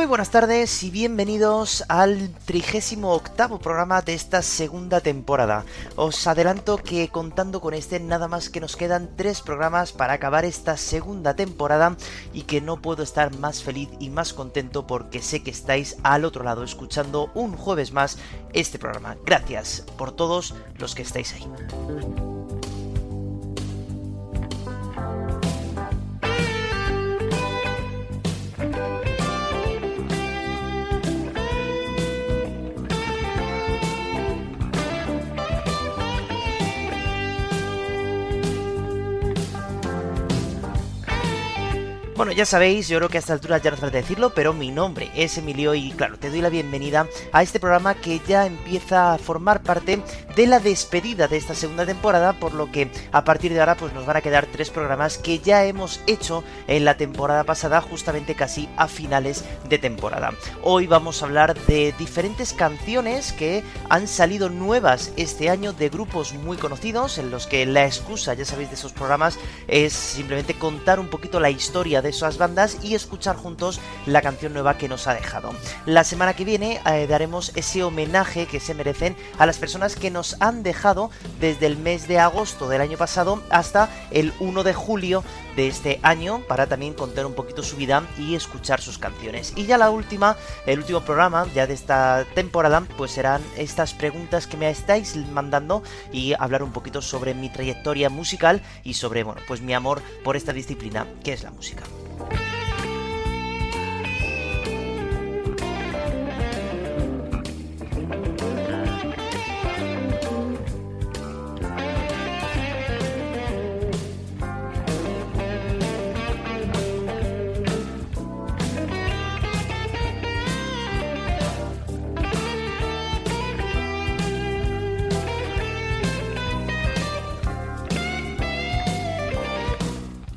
Muy 0.00 0.06
buenas 0.06 0.30
tardes 0.30 0.82
y 0.82 0.90
bienvenidos 0.90 1.84
al 1.88 2.30
38 2.46 3.58
programa 3.58 4.00
de 4.00 4.14
esta 4.14 4.40
segunda 4.40 5.02
temporada. 5.02 5.66
Os 5.94 6.26
adelanto 6.26 6.78
que 6.78 7.10
contando 7.10 7.60
con 7.60 7.74
este 7.74 8.00
nada 8.00 8.26
más 8.26 8.48
que 8.48 8.62
nos 8.62 8.76
quedan 8.76 9.14
tres 9.14 9.42
programas 9.42 9.92
para 9.92 10.14
acabar 10.14 10.46
esta 10.46 10.78
segunda 10.78 11.36
temporada 11.36 11.98
y 12.32 12.44
que 12.44 12.62
no 12.62 12.80
puedo 12.80 13.02
estar 13.02 13.36
más 13.36 13.62
feliz 13.62 13.90
y 13.98 14.08
más 14.08 14.32
contento 14.32 14.86
porque 14.86 15.20
sé 15.20 15.42
que 15.42 15.50
estáis 15.50 15.98
al 16.02 16.24
otro 16.24 16.44
lado 16.44 16.64
escuchando 16.64 17.30
un 17.34 17.54
jueves 17.54 17.92
más 17.92 18.16
este 18.54 18.78
programa. 18.78 19.18
Gracias 19.26 19.84
por 19.98 20.12
todos 20.12 20.54
los 20.78 20.94
que 20.94 21.02
estáis 21.02 21.34
ahí. 21.34 22.39
Bueno, 42.20 42.32
ya 42.32 42.44
sabéis, 42.44 42.86
yo 42.86 42.98
creo 42.98 43.08
que 43.08 43.16
a 43.16 43.20
esta 43.20 43.32
altura 43.32 43.56
ya 43.56 43.70
no 43.70 43.78
hace 43.78 43.88
decirlo, 43.88 44.34
pero 44.34 44.52
mi 44.52 44.70
nombre 44.70 45.10
es 45.14 45.38
Emilio 45.38 45.74
y 45.74 45.90
claro, 45.92 46.18
te 46.18 46.28
doy 46.28 46.42
la 46.42 46.50
bienvenida 46.50 47.06
a 47.32 47.42
este 47.42 47.58
programa 47.58 47.94
que 47.94 48.20
ya 48.28 48.44
empieza 48.44 49.14
a 49.14 49.18
formar 49.18 49.62
parte 49.62 50.02
de 50.36 50.46
la 50.46 50.60
despedida 50.60 51.28
de 51.28 51.38
esta 51.38 51.54
segunda 51.54 51.86
temporada, 51.86 52.34
por 52.34 52.52
lo 52.52 52.70
que 52.70 52.90
a 53.10 53.24
partir 53.24 53.54
de 53.54 53.60
ahora 53.60 53.74
pues 53.74 53.94
nos 53.94 54.04
van 54.04 54.18
a 54.18 54.20
quedar 54.20 54.44
tres 54.44 54.68
programas 54.68 55.16
que 55.16 55.38
ya 55.38 55.64
hemos 55.64 56.02
hecho 56.06 56.44
en 56.66 56.84
la 56.84 56.98
temporada 56.98 57.44
pasada, 57.44 57.80
justamente 57.80 58.34
casi 58.34 58.68
a 58.76 58.86
finales 58.86 59.46
de 59.70 59.78
temporada. 59.78 60.34
Hoy 60.62 60.86
vamos 60.86 61.22
a 61.22 61.24
hablar 61.24 61.54
de 61.68 61.94
diferentes 61.98 62.52
canciones 62.52 63.32
que 63.32 63.64
han 63.88 64.06
salido 64.06 64.50
nuevas 64.50 65.14
este 65.16 65.48
año 65.48 65.72
de 65.72 65.88
grupos 65.88 66.34
muy 66.34 66.58
conocidos, 66.58 67.16
en 67.16 67.30
los 67.30 67.46
que 67.46 67.64
la 67.64 67.86
excusa, 67.86 68.34
ya 68.34 68.44
sabéis, 68.44 68.68
de 68.68 68.74
esos 68.74 68.92
programas 68.92 69.38
es 69.68 69.94
simplemente 69.94 70.52
contar 70.52 71.00
un 71.00 71.08
poquito 71.08 71.40
la 71.40 71.48
historia 71.48 72.02
de 72.02 72.09
esas 72.10 72.38
bandas 72.38 72.76
y 72.82 72.94
escuchar 72.94 73.36
juntos 73.36 73.80
la 74.06 74.22
canción 74.22 74.52
nueva 74.52 74.78
que 74.78 74.88
nos 74.88 75.06
ha 75.06 75.14
dejado. 75.14 75.52
La 75.86 76.04
semana 76.04 76.34
que 76.34 76.44
viene 76.44 76.80
eh, 76.86 77.06
daremos 77.06 77.52
ese 77.56 77.82
homenaje 77.82 78.46
que 78.46 78.60
se 78.60 78.74
merecen 78.74 79.16
a 79.38 79.46
las 79.46 79.58
personas 79.58 79.96
que 79.96 80.10
nos 80.10 80.36
han 80.40 80.62
dejado 80.62 81.10
desde 81.40 81.66
el 81.66 81.76
mes 81.76 82.06
de 82.06 82.18
agosto 82.18 82.68
del 82.68 82.80
año 82.80 82.98
pasado 82.98 83.42
hasta 83.50 83.88
el 84.10 84.32
1 84.40 84.62
de 84.62 84.74
julio 84.74 85.24
de 85.60 85.68
este 85.68 86.00
año 86.02 86.40
para 86.48 86.66
también 86.66 86.94
contar 86.94 87.26
un 87.26 87.34
poquito 87.34 87.62
su 87.62 87.76
vida 87.76 88.02
y 88.16 88.34
escuchar 88.34 88.80
sus 88.80 88.96
canciones. 88.96 89.52
Y 89.56 89.66
ya 89.66 89.76
la 89.76 89.90
última, 89.90 90.38
el 90.64 90.78
último 90.78 91.02
programa 91.02 91.46
ya 91.54 91.66
de 91.66 91.74
esta 91.74 92.24
temporada, 92.34 92.82
pues 92.96 93.10
serán 93.10 93.42
estas 93.58 93.92
preguntas 93.92 94.46
que 94.46 94.56
me 94.56 94.70
estáis 94.70 95.14
mandando 95.16 95.82
y 96.12 96.32
hablar 96.38 96.62
un 96.62 96.72
poquito 96.72 97.02
sobre 97.02 97.34
mi 97.34 97.50
trayectoria 97.50 98.08
musical 98.08 98.62
y 98.84 98.94
sobre, 98.94 99.22
bueno, 99.22 99.42
pues 99.46 99.60
mi 99.60 99.74
amor 99.74 100.00
por 100.24 100.34
esta 100.34 100.54
disciplina 100.54 101.06
que 101.22 101.34
es 101.34 101.42
la 101.42 101.50
música. 101.50 101.82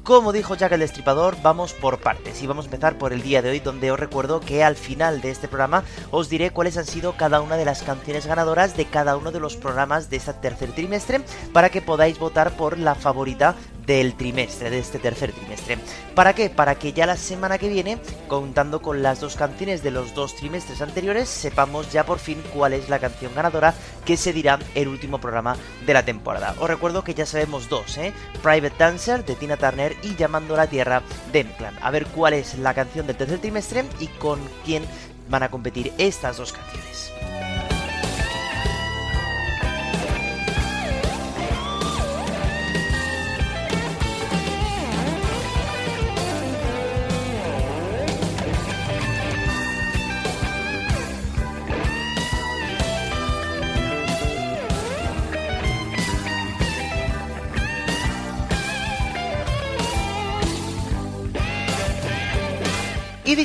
Como 0.03 0.33
dijo 0.33 0.55
Jack 0.55 0.73
el 0.73 0.81
Destripador, 0.81 1.37
vamos 1.41 1.71
por 1.71 2.01
partes 2.01 2.43
y 2.43 2.47
vamos 2.47 2.65
a 2.65 2.67
empezar 2.67 2.97
por 2.97 3.13
el 3.13 3.21
día 3.21 3.41
de 3.41 3.51
hoy 3.51 3.61
donde 3.61 3.89
os 3.89 3.97
recuerdo 3.97 4.41
que 4.41 4.61
al 4.61 4.75
final 4.75 5.21
de 5.21 5.31
este 5.31 5.47
programa 5.47 5.85
os 6.11 6.27
diré 6.27 6.51
cuáles 6.51 6.77
han 6.77 6.85
sido 6.85 7.15
cada 7.15 7.39
una 7.39 7.55
de 7.55 7.63
las 7.63 7.83
canciones 7.83 8.25
ganadoras 8.25 8.75
de 8.75 8.83
cada 8.83 9.15
uno 9.15 9.31
de 9.31 9.39
los 9.39 9.55
programas 9.55 10.09
de 10.09 10.17
este 10.17 10.33
tercer 10.33 10.73
trimestre 10.73 11.21
para 11.53 11.69
que 11.69 11.81
podáis 11.81 12.19
votar 12.19 12.57
por 12.57 12.77
la 12.77 12.95
favorita 12.95 13.55
del 13.85 14.15
trimestre, 14.15 14.69
de 14.69 14.79
este 14.79 14.99
tercer 14.99 15.31
trimestre. 15.31 15.77
¿Para 16.15 16.33
qué? 16.33 16.49
Para 16.49 16.75
que 16.75 16.93
ya 16.93 17.05
la 17.05 17.17
semana 17.17 17.57
que 17.57 17.69
viene, 17.69 17.97
contando 18.27 18.81
con 18.81 19.03
las 19.03 19.19
dos 19.19 19.35
canciones 19.35 19.83
de 19.83 19.91
los 19.91 20.13
dos 20.13 20.35
trimestres 20.35 20.81
anteriores, 20.81 21.29
sepamos 21.29 21.91
ya 21.91 22.05
por 22.05 22.19
fin 22.19 22.41
cuál 22.53 22.73
es 22.73 22.89
la 22.89 22.99
canción 22.99 23.33
ganadora 23.35 23.73
que 24.05 24.17
se 24.17 24.33
dirá 24.33 24.59
el 24.75 24.87
último 24.87 25.19
programa 25.19 25.57
de 25.85 25.93
la 25.93 26.05
temporada. 26.05 26.55
Os 26.59 26.69
recuerdo 26.69 27.03
que 27.03 27.13
ya 27.13 27.25
sabemos 27.25 27.69
dos, 27.69 27.97
¿eh? 27.97 28.13
Private 28.41 28.75
Dancer 28.77 29.25
de 29.25 29.35
Tina 29.35 29.57
Turner 29.57 29.95
y 30.03 30.15
Llamando 30.15 30.53
a 30.53 30.57
la 30.57 30.67
Tierra 30.67 31.01
de 31.31 31.41
M-Clan. 31.41 31.77
A 31.81 31.91
ver 31.91 32.05
cuál 32.07 32.33
es 32.33 32.57
la 32.57 32.73
canción 32.73 33.07
del 33.07 33.17
tercer 33.17 33.39
trimestre 33.39 33.83
y 33.99 34.07
con 34.07 34.39
quién 34.65 34.83
van 35.29 35.43
a 35.43 35.49
competir 35.49 35.93
estas 35.97 36.37
dos 36.37 36.53
canciones. 36.53 37.11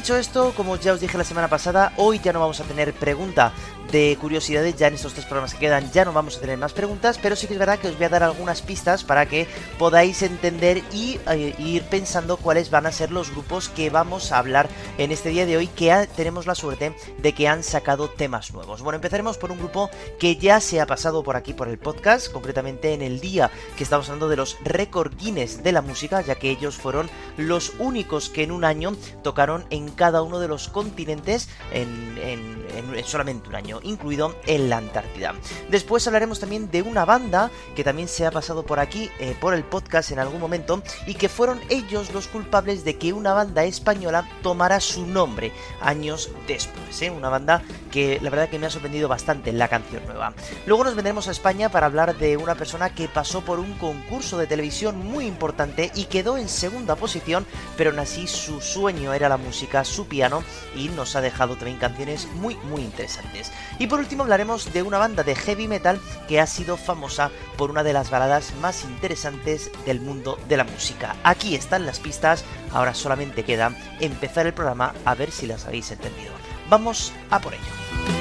Dicho 0.09 0.17
esto, 0.17 0.55
como 0.57 0.77
ya 0.77 0.95
os 0.95 1.01
dije 1.01 1.19
la 1.19 1.25
semana 1.25 1.49
pasada, 1.49 1.93
hoy 1.99 2.19
ya 2.19 2.33
no 2.33 2.41
vamos 2.41 2.59
a 2.61 2.65
tener 2.65 2.95
pregunta 2.95 3.53
de 3.91 4.17
curiosidades, 4.21 4.77
ya 4.77 4.89
en 4.89 4.95
estos 4.95 5.13
tres 5.15 5.25
programas 5.27 5.55
que 5.55 5.61
quedan 5.61 5.91
ya 5.93 6.05
no 6.05 6.13
vamos 6.13 6.37
a 6.37 6.41
tener 6.41 6.59
más 6.59 6.73
preguntas, 6.73 7.19
pero 7.23 7.37
sí 7.37 7.47
que 7.47 7.55
es 7.55 7.59
verdad 7.59 7.79
que 7.79 7.89
os 7.89 7.97
voy 7.97 8.05
a 8.05 8.09
dar 8.11 8.23
algunas 8.23 8.63
pistas 8.63 9.05
para 9.05 9.27
que 9.27 9.47
podáis 9.79 10.23
entender 10.23 10.83
y 10.93 11.19
eh, 11.31 11.55
ir 11.59 11.83
pensando 11.85 12.37
cuáles 12.37 12.71
van 12.71 12.87
a 12.87 12.93
ser 12.93 13.11
los 13.11 13.31
grupos 13.31 13.69
que 13.69 13.91
vamos 13.91 14.33
a 14.33 14.39
hablar 14.39 14.69
en 14.99 15.13
este 15.13 15.31
día 15.31 15.47
de 15.47 15.57
hoy, 15.57 15.67
que 15.69 16.09
tenemos 16.17 16.47
la 16.47 16.55
suerte 16.55 16.95
de 17.19 17.33
que 17.35 17.49
han 17.49 17.63
sacado 17.63 18.09
temas 18.09 18.53
nuevos. 18.53 18.83
Bueno, 18.83 18.97
empezaremos 18.97 19.39
por 19.39 19.51
un 19.53 19.59
grupo 19.59 19.91
que 20.19 20.37
ya 20.37 20.61
se 20.61 20.81
ha 20.81 20.87
pasado 20.87 21.23
por 21.23 21.37
aquí 21.37 21.53
por 21.55 21.69
el 21.69 21.79
podcast, 21.79 22.31
concretamente 22.31 22.93
en 22.93 23.03
el 23.03 23.21
día 23.21 23.51
que 23.77 23.85
estamos 23.85 24.09
hablando 24.09 24.29
de 24.29 24.37
los 24.37 24.57
récord 24.65 25.13
de 25.19 25.73
la 25.73 25.83
música, 25.83 26.21
ya 26.21 26.35
que 26.35 26.51
ellos 26.51 26.77
fueron 26.77 27.09
los 27.37 27.73
únicos 27.79 28.29
que 28.29 28.43
en 28.43 28.53
un 28.53 28.65
año 28.65 28.97
tocaron 29.23 29.65
en 29.71 29.89
cada 29.91 30.23
uno 30.23 30.39
de 30.41 30.49
los 30.49 30.69
continentes 30.69 31.49
en, 31.73 32.19
en- 32.23 32.67
en- 32.75 32.95
en 32.95 33.05
solamente 33.05 33.49
un 33.49 33.55
año. 33.55 33.78
Incluido 33.83 34.35
en 34.47 34.69
la 34.69 34.79
Antártida. 34.79 35.35
Después 35.71 36.07
hablaremos 36.07 36.41
también 36.41 36.71
de 36.71 36.83
una 36.83 37.05
banda 37.05 37.51
que 37.75 37.85
también 37.85 38.09
se 38.09 38.27
ha 38.27 38.31
pasado 38.31 38.65
por 38.65 38.81
aquí, 38.81 39.11
eh, 39.19 39.37
por 39.41 39.55
el 39.55 39.65
podcast 39.65 40.11
en 40.11 40.19
algún 40.19 40.41
momento, 40.41 40.83
y 41.07 41.15
que 41.15 41.29
fueron 41.29 41.61
ellos 41.69 42.13
los 42.13 42.29
culpables 42.29 42.85
de 42.85 42.97
que 42.97 43.13
una 43.13 43.35
banda 43.35 43.65
española 43.65 44.29
tomara 44.43 44.81
su 44.81 45.07
nombre 45.07 45.53
años 45.81 46.31
después. 46.47 47.03
¿eh? 47.03 47.11
Una 47.11 47.29
banda 47.29 47.63
que 47.91 48.19
la 48.21 48.31
verdad 48.31 48.49
que 48.49 48.59
me 48.59 48.67
ha 48.67 48.71
sorprendido 48.71 49.09
bastante 49.09 49.53
la 49.53 49.69
canción 49.69 50.05
nueva. 50.07 50.33
Luego 50.67 50.85
nos 50.85 50.95
vendremos 50.95 51.29
a 51.29 51.33
España 51.33 51.69
para 51.69 51.87
hablar 51.87 52.17
de 52.17 52.37
una 52.37 52.55
persona 52.55 52.95
que 52.95 53.09
pasó 53.09 53.43
por 53.43 53.59
un 53.59 53.73
concurso 53.75 54.39
de 54.39 54.47
televisión 54.47 54.99
muy 54.99 55.27
importante 55.27 55.91
y 55.95 56.05
quedó 56.05 56.39
en 56.39 56.49
segunda 56.49 56.97
posición, 56.97 57.47
pero 57.77 57.91
aún 57.91 57.99
así 57.99 58.27
su 58.27 58.61
sueño 58.61 59.13
era 59.13 59.29
la 59.29 59.37
música, 59.37 59.85
su 59.85 60.07
piano, 60.07 60.43
y 60.75 60.89
nos 60.89 61.17
ha 61.17 61.21
dejado 61.21 61.57
también 61.57 61.79
canciones 61.79 62.29
muy 62.35 62.57
muy 62.69 62.83
interesantes. 62.83 63.51
Y 63.79 63.87
por 63.87 64.01
último 64.01 64.25
hablaremos 64.25 64.73
de 64.73 64.83
una 64.83 64.99
banda 64.99 65.23
de 65.23 65.35
heavy 65.35 65.69
metal 65.69 66.01
que 66.27 66.41
ha 66.41 66.47
sido 66.47 66.77
famosa 66.77 67.31
por 67.57 67.71
una 67.71 67.85
de 67.85 67.93
las 67.93 68.11
baladas 68.11 68.55
más 68.61 68.85
interesantes 68.85 69.71
del 69.87 70.01
mundo 70.01 70.39
de 70.49 70.57
la 70.57 70.65
música. 70.65 71.17
Aquí 71.23 71.55
están 71.55 71.87
las 71.87 72.01
pistas, 72.01 72.45
ahora 72.73 72.95
solamente 72.95 73.45
queda 73.45 73.73
empezar 74.01 74.47
el 74.47 74.55
programa 74.55 74.95
a 75.05 75.15
ver 75.15 75.31
si 75.31 75.47
las 75.47 75.67
habéis 75.67 75.91
entendido. 75.93 76.33
Vamos 76.69 77.13
a 77.31 77.41
por 77.41 77.55
ello. 77.55 78.18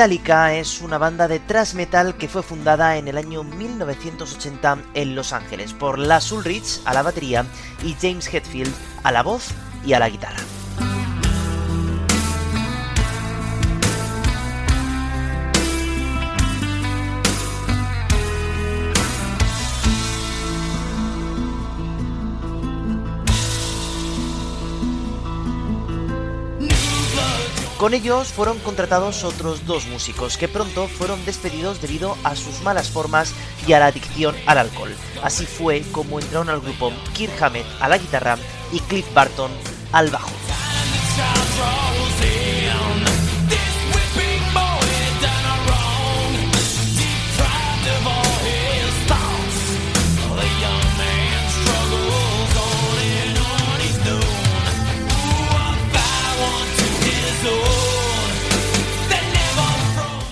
Metallica 0.00 0.54
es 0.54 0.80
una 0.80 0.96
banda 0.96 1.28
de 1.28 1.40
thrash 1.40 1.74
metal 1.74 2.16
que 2.16 2.26
fue 2.26 2.42
fundada 2.42 2.96
en 2.96 3.06
el 3.06 3.18
año 3.18 3.44
1980 3.44 4.78
en 4.94 5.14
Los 5.14 5.34
Ángeles 5.34 5.74
por 5.74 5.98
Lars 5.98 6.32
Ulrich 6.32 6.80
a 6.86 6.94
la 6.94 7.02
batería 7.02 7.44
y 7.84 7.94
James 8.00 8.32
Hetfield 8.32 8.72
a 9.02 9.12
la 9.12 9.22
voz 9.22 9.48
y 9.84 9.92
a 9.92 9.98
la 9.98 10.08
guitarra. 10.08 10.38
Con 27.80 27.94
ellos 27.94 28.28
fueron 28.28 28.58
contratados 28.58 29.24
otros 29.24 29.64
dos 29.64 29.86
músicos 29.86 30.36
que 30.36 30.48
pronto 30.48 30.86
fueron 30.86 31.24
despedidos 31.24 31.80
debido 31.80 32.14
a 32.24 32.36
sus 32.36 32.60
malas 32.60 32.90
formas 32.90 33.32
y 33.66 33.72
a 33.72 33.80
la 33.80 33.86
adicción 33.86 34.36
al 34.44 34.58
alcohol. 34.58 34.94
Así 35.22 35.46
fue 35.46 35.82
como 35.90 36.20
entraron 36.20 36.50
al 36.50 36.60
grupo 36.60 36.92
Kirk 37.14 37.42
Hammett 37.42 37.64
a 37.80 37.88
la 37.88 37.96
guitarra 37.96 38.36
y 38.70 38.80
Cliff 38.80 39.06
Barton 39.14 39.50
al 39.92 40.10
bajo. 40.10 40.28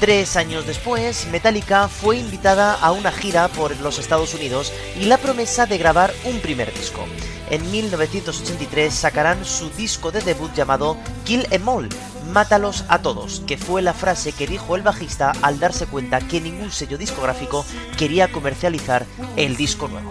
Tres 0.09 0.37
años 0.37 0.67
después, 0.67 1.27
Metallica 1.27 1.87
fue 1.87 2.17
invitada 2.17 2.73
a 2.73 2.93
una 2.93 3.13
gira 3.13 3.49
por 3.49 3.79
los 3.81 3.99
Estados 3.99 4.33
Unidos 4.33 4.73
y 4.99 5.05
la 5.05 5.19
promesa 5.19 5.67
de 5.67 5.77
grabar 5.77 6.15
un 6.25 6.41
primer 6.41 6.73
disco. 6.73 7.05
En 7.51 7.71
1983 7.71 8.95
sacarán 8.95 9.45
su 9.45 9.69
disco 9.69 10.11
de 10.11 10.23
debut 10.23 10.51
llamado 10.55 10.97
Kill 11.27 11.47
Em 11.51 11.69
All, 11.69 11.91
Mátalos 12.33 12.87
a 12.89 13.03
todos, 13.03 13.43
que 13.47 13.59
fue 13.59 13.83
la 13.83 13.93
frase 13.93 14.33
que 14.33 14.47
dijo 14.47 14.77
el 14.77 14.83
bajista 14.83 15.33
al 15.43 15.61
darse 15.61 15.87
cuenta 15.87 16.21
que 16.21 16.41
ningún 16.41 16.73
sello 16.73 16.97
discográfico 16.97 17.67
quería 17.99 18.33
comercializar 18.33 19.05
el 19.37 19.59
disco 19.59 19.89
nuevo. 19.89 20.11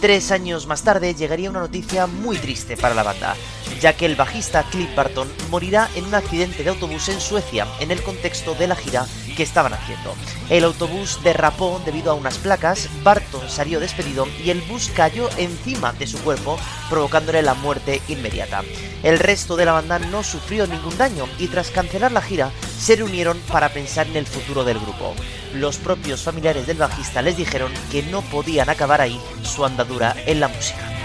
Tres 0.00 0.30
años 0.30 0.66
más 0.66 0.82
tarde 0.82 1.14
llegaría 1.14 1.50
una 1.50 1.60
noticia 1.60 2.06
muy 2.06 2.36
triste 2.36 2.76
para 2.76 2.94
la 2.94 3.02
banda, 3.02 3.34
ya 3.80 3.94
que 3.94 4.06
el 4.06 4.16
bajista 4.16 4.64
Cliff 4.70 4.94
Barton 4.94 5.28
morirá 5.50 5.88
en 5.94 6.04
un 6.04 6.14
accidente 6.14 6.62
de 6.62 6.70
autobús 6.70 7.08
en 7.08 7.20
Suecia 7.20 7.66
en 7.80 7.90
el 7.90 8.02
contexto 8.02 8.54
de 8.54 8.66
la 8.66 8.76
gira 8.76 9.06
que 9.36 9.42
estaban 9.42 9.74
haciendo. 9.74 10.14
El 10.48 10.64
autobús 10.64 11.20
derrapó 11.22 11.80
debido 11.84 12.10
a 12.10 12.14
unas 12.14 12.38
placas, 12.38 12.88
Barton 13.02 13.48
salió 13.48 13.78
despedido 13.80 14.26
y 14.42 14.50
el 14.50 14.62
bus 14.62 14.90
cayó 14.94 15.28
encima 15.36 15.92
de 15.92 16.06
su 16.06 16.18
cuerpo, 16.18 16.58
provocándole 16.88 17.42
la 17.42 17.54
muerte 17.54 18.00
inmediata. 18.08 18.62
El 19.02 19.18
resto 19.18 19.56
de 19.56 19.66
la 19.66 19.72
banda 19.72 19.98
no 19.98 20.22
sufrió 20.22 20.66
ningún 20.66 20.96
daño 20.96 21.28
y 21.38 21.48
tras 21.48 21.70
cancelar 21.70 22.12
la 22.12 22.22
gira 22.22 22.50
se 22.78 22.96
reunieron 22.96 23.38
para 23.52 23.68
pensar 23.68 24.06
en 24.06 24.16
el 24.16 24.26
futuro 24.26 24.64
del 24.64 24.78
grupo. 24.78 25.14
Los 25.54 25.76
propios 25.76 26.22
familiares 26.22 26.66
del 26.66 26.78
bajista 26.78 27.22
les 27.22 27.36
dijeron 27.36 27.72
que 27.92 28.02
no 28.02 28.22
podían 28.22 28.68
acabar 28.68 29.00
ahí 29.00 29.20
su 29.42 29.64
andadura 29.64 30.16
en 30.26 30.40
la 30.40 30.48
música. 30.48 30.95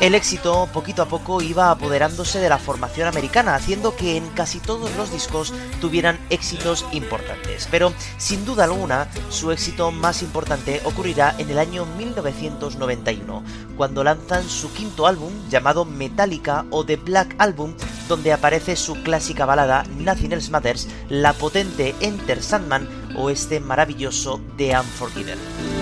El 0.00 0.14
éxito 0.14 0.66
poquito 0.72 1.02
a 1.02 1.06
poco 1.06 1.42
iba 1.42 1.70
apoderándose 1.70 2.40
de 2.40 2.48
la 2.48 2.56
formación 2.56 3.06
americana, 3.06 3.54
haciendo 3.54 3.94
que 3.96 4.16
en 4.16 4.26
casi 4.30 4.58
todos 4.58 4.94
los 4.96 5.12
discos 5.12 5.52
tuvieran 5.80 6.18
éxitos 6.30 6.86
importantes. 6.92 7.68
Pero 7.70 7.92
sin 8.16 8.46
duda 8.46 8.64
alguna, 8.64 9.08
su 9.28 9.52
éxito 9.52 9.90
más 9.90 10.22
importante 10.22 10.80
ocurrirá 10.84 11.34
en 11.36 11.50
el 11.50 11.58
año 11.58 11.84
1991, 11.98 13.42
cuando 13.76 14.02
lanzan 14.02 14.48
su 14.48 14.72
quinto 14.72 15.06
álbum 15.06 15.32
llamado 15.50 15.84
Metallica 15.84 16.64
o 16.70 16.84
The 16.84 16.96
Black 16.96 17.34
Album, 17.38 17.74
donde 18.10 18.32
aparece 18.32 18.74
su 18.74 19.02
clásica 19.04 19.46
balada 19.46 19.84
Nothing 19.98 20.32
Else 20.32 20.50
Matters, 20.50 20.88
la 21.08 21.32
potente 21.32 21.94
Enter 22.00 22.42
Sandman 22.42 22.88
o 23.16 23.30
este 23.30 23.60
maravilloso 23.60 24.40
The 24.56 24.78
Unforgiven. 24.78 25.79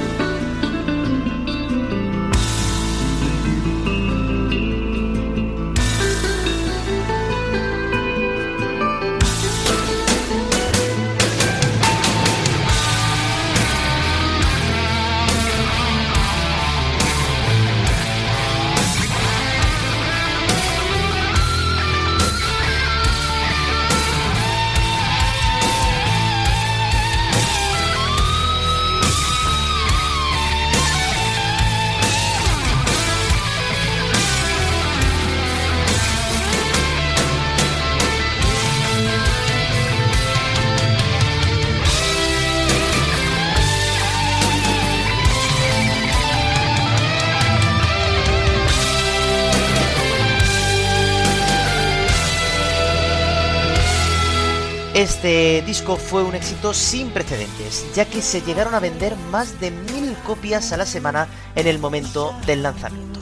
Este 54.99 55.63
disco 55.65 55.97
fue 55.97 56.25
un 56.25 56.35
éxito 56.35 56.75
sin 56.75 57.11
precedentes, 57.11 57.87
ya 57.95 58.05
que 58.05 58.21
se 58.21 58.43
llegaron 58.43 58.75
a 58.75 58.81
vender 58.81 59.15
más 59.31 59.61
de 59.61 59.71
mil 59.71 60.17
copias 60.27 60.73
a 60.73 60.77
la 60.77 60.87
semana 60.87 61.29
en 61.55 61.69
el 61.69 61.79
momento 61.79 62.35
del 62.47 62.65
lanzamiento. 62.65 63.21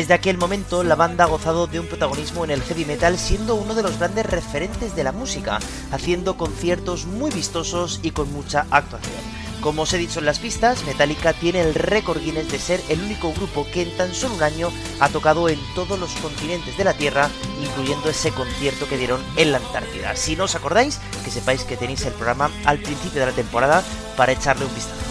Desde 0.00 0.14
aquel 0.14 0.38
momento, 0.38 0.82
la 0.82 0.94
banda 0.94 1.24
ha 1.24 1.26
gozado 1.26 1.66
de 1.66 1.78
un 1.78 1.86
protagonismo 1.86 2.42
en 2.42 2.50
el 2.50 2.62
heavy 2.62 2.86
metal, 2.86 3.18
siendo 3.18 3.54
uno 3.54 3.74
de 3.74 3.82
los 3.82 3.98
grandes 3.98 4.24
referentes 4.24 4.96
de 4.96 5.04
la 5.04 5.12
música, 5.12 5.58
haciendo 5.92 6.38
conciertos 6.38 7.04
muy 7.04 7.30
vistosos 7.30 8.00
y 8.02 8.12
con 8.12 8.32
mucha 8.32 8.66
actuación. 8.70 9.20
Como 9.60 9.82
os 9.82 9.92
he 9.92 9.98
dicho 9.98 10.20
en 10.20 10.24
las 10.24 10.38
pistas, 10.38 10.82
Metallica 10.86 11.34
tiene 11.34 11.60
el 11.60 11.74
récord 11.74 12.18
Guinness 12.18 12.50
de 12.50 12.58
ser 12.58 12.80
el 12.88 13.02
único 13.02 13.30
grupo 13.34 13.66
que 13.70 13.82
en 13.82 13.94
tan 13.98 14.14
solo 14.14 14.36
un 14.36 14.42
año 14.42 14.72
ha 15.00 15.10
tocado 15.10 15.50
en 15.50 15.60
todos 15.74 15.98
los 15.98 16.14
continentes 16.14 16.78
de 16.78 16.84
la 16.84 16.94
Tierra, 16.94 17.28
incluyendo 17.62 18.08
ese 18.08 18.32
concierto 18.32 18.88
que 18.88 18.96
dieron 18.96 19.20
en 19.36 19.52
la 19.52 19.58
Antártida. 19.58 20.16
Si 20.16 20.34
no 20.34 20.44
os 20.44 20.54
acordáis, 20.54 20.98
que 21.26 21.30
sepáis 21.30 21.64
que 21.64 21.76
tenéis 21.76 22.06
el 22.06 22.14
programa 22.14 22.50
al 22.64 22.78
principio 22.78 23.20
de 23.20 23.26
la 23.26 23.32
temporada 23.32 23.84
para 24.16 24.32
echarle 24.32 24.64
un 24.64 24.74
vistazo. 24.74 25.09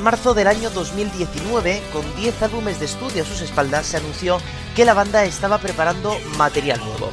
En 0.00 0.04
marzo 0.04 0.32
del 0.32 0.46
año 0.46 0.70
2019, 0.70 1.82
con 1.92 2.02
10 2.16 2.44
álbumes 2.44 2.80
de 2.80 2.86
estudio 2.86 3.22
a 3.22 3.26
sus 3.26 3.42
espaldas, 3.42 3.84
se 3.84 3.98
anunció 3.98 4.38
que 4.74 4.86
la 4.86 4.94
banda 4.94 5.26
estaba 5.26 5.58
preparando 5.58 6.16
material 6.38 6.80
nuevo. 6.80 7.10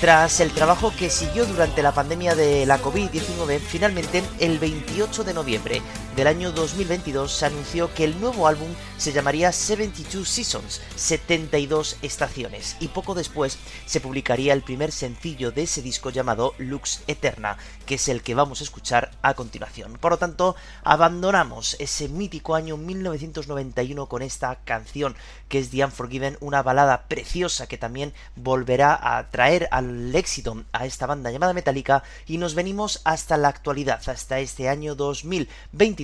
Tras 0.00 0.40
el 0.40 0.50
trabajo 0.50 0.92
que 0.98 1.10
siguió 1.10 1.46
durante 1.46 1.80
la 1.80 1.94
pandemia 1.94 2.34
de 2.34 2.66
la 2.66 2.82
COVID-19, 2.82 3.60
finalmente 3.60 4.24
el 4.40 4.58
28 4.58 5.22
de 5.22 5.32
noviembre 5.32 5.82
del 6.16 6.26
año 6.28 6.52
2022 6.52 7.32
se 7.32 7.46
anunció 7.46 7.92
que 7.92 8.04
el 8.04 8.20
nuevo 8.20 8.46
álbum 8.46 8.68
se 8.98 9.12
llamaría 9.12 9.50
72 9.50 10.28
Seasons, 10.28 10.80
72 10.94 11.96
estaciones, 12.02 12.76
y 12.78 12.88
poco 12.88 13.14
después 13.14 13.58
se 13.86 14.00
publicaría 14.00 14.52
el 14.52 14.62
primer 14.62 14.92
sencillo 14.92 15.50
de 15.50 15.62
ese 15.64 15.82
disco 15.82 16.10
llamado 16.10 16.54
Lux 16.58 17.02
Eterna, 17.08 17.58
que 17.86 17.96
es 17.96 18.08
el 18.08 18.22
que 18.22 18.34
vamos 18.34 18.60
a 18.60 18.64
escuchar 18.64 19.10
a 19.22 19.34
continuación. 19.34 19.98
Por 20.00 20.12
lo 20.12 20.18
tanto, 20.18 20.54
abandonamos 20.84 21.76
ese 21.80 22.08
mítico 22.08 22.54
año 22.54 22.76
1991 22.76 24.06
con 24.06 24.22
esta 24.22 24.56
canción 24.64 25.16
que 25.48 25.58
es 25.58 25.70
The 25.70 25.84
Unforgiven, 25.84 26.38
una 26.40 26.62
balada 26.62 27.06
preciosa 27.08 27.66
que 27.66 27.78
también 27.78 28.12
volverá 28.36 28.98
a 29.00 29.30
traer 29.30 29.68
al 29.70 30.14
éxito 30.14 30.64
a 30.72 30.86
esta 30.86 31.06
banda 31.06 31.30
llamada 31.30 31.52
Metallica 31.52 32.02
y 32.26 32.38
nos 32.38 32.54
venimos 32.54 33.00
hasta 33.04 33.36
la 33.36 33.48
actualidad, 33.48 34.00
hasta 34.06 34.38
este 34.38 34.68
año 34.68 34.94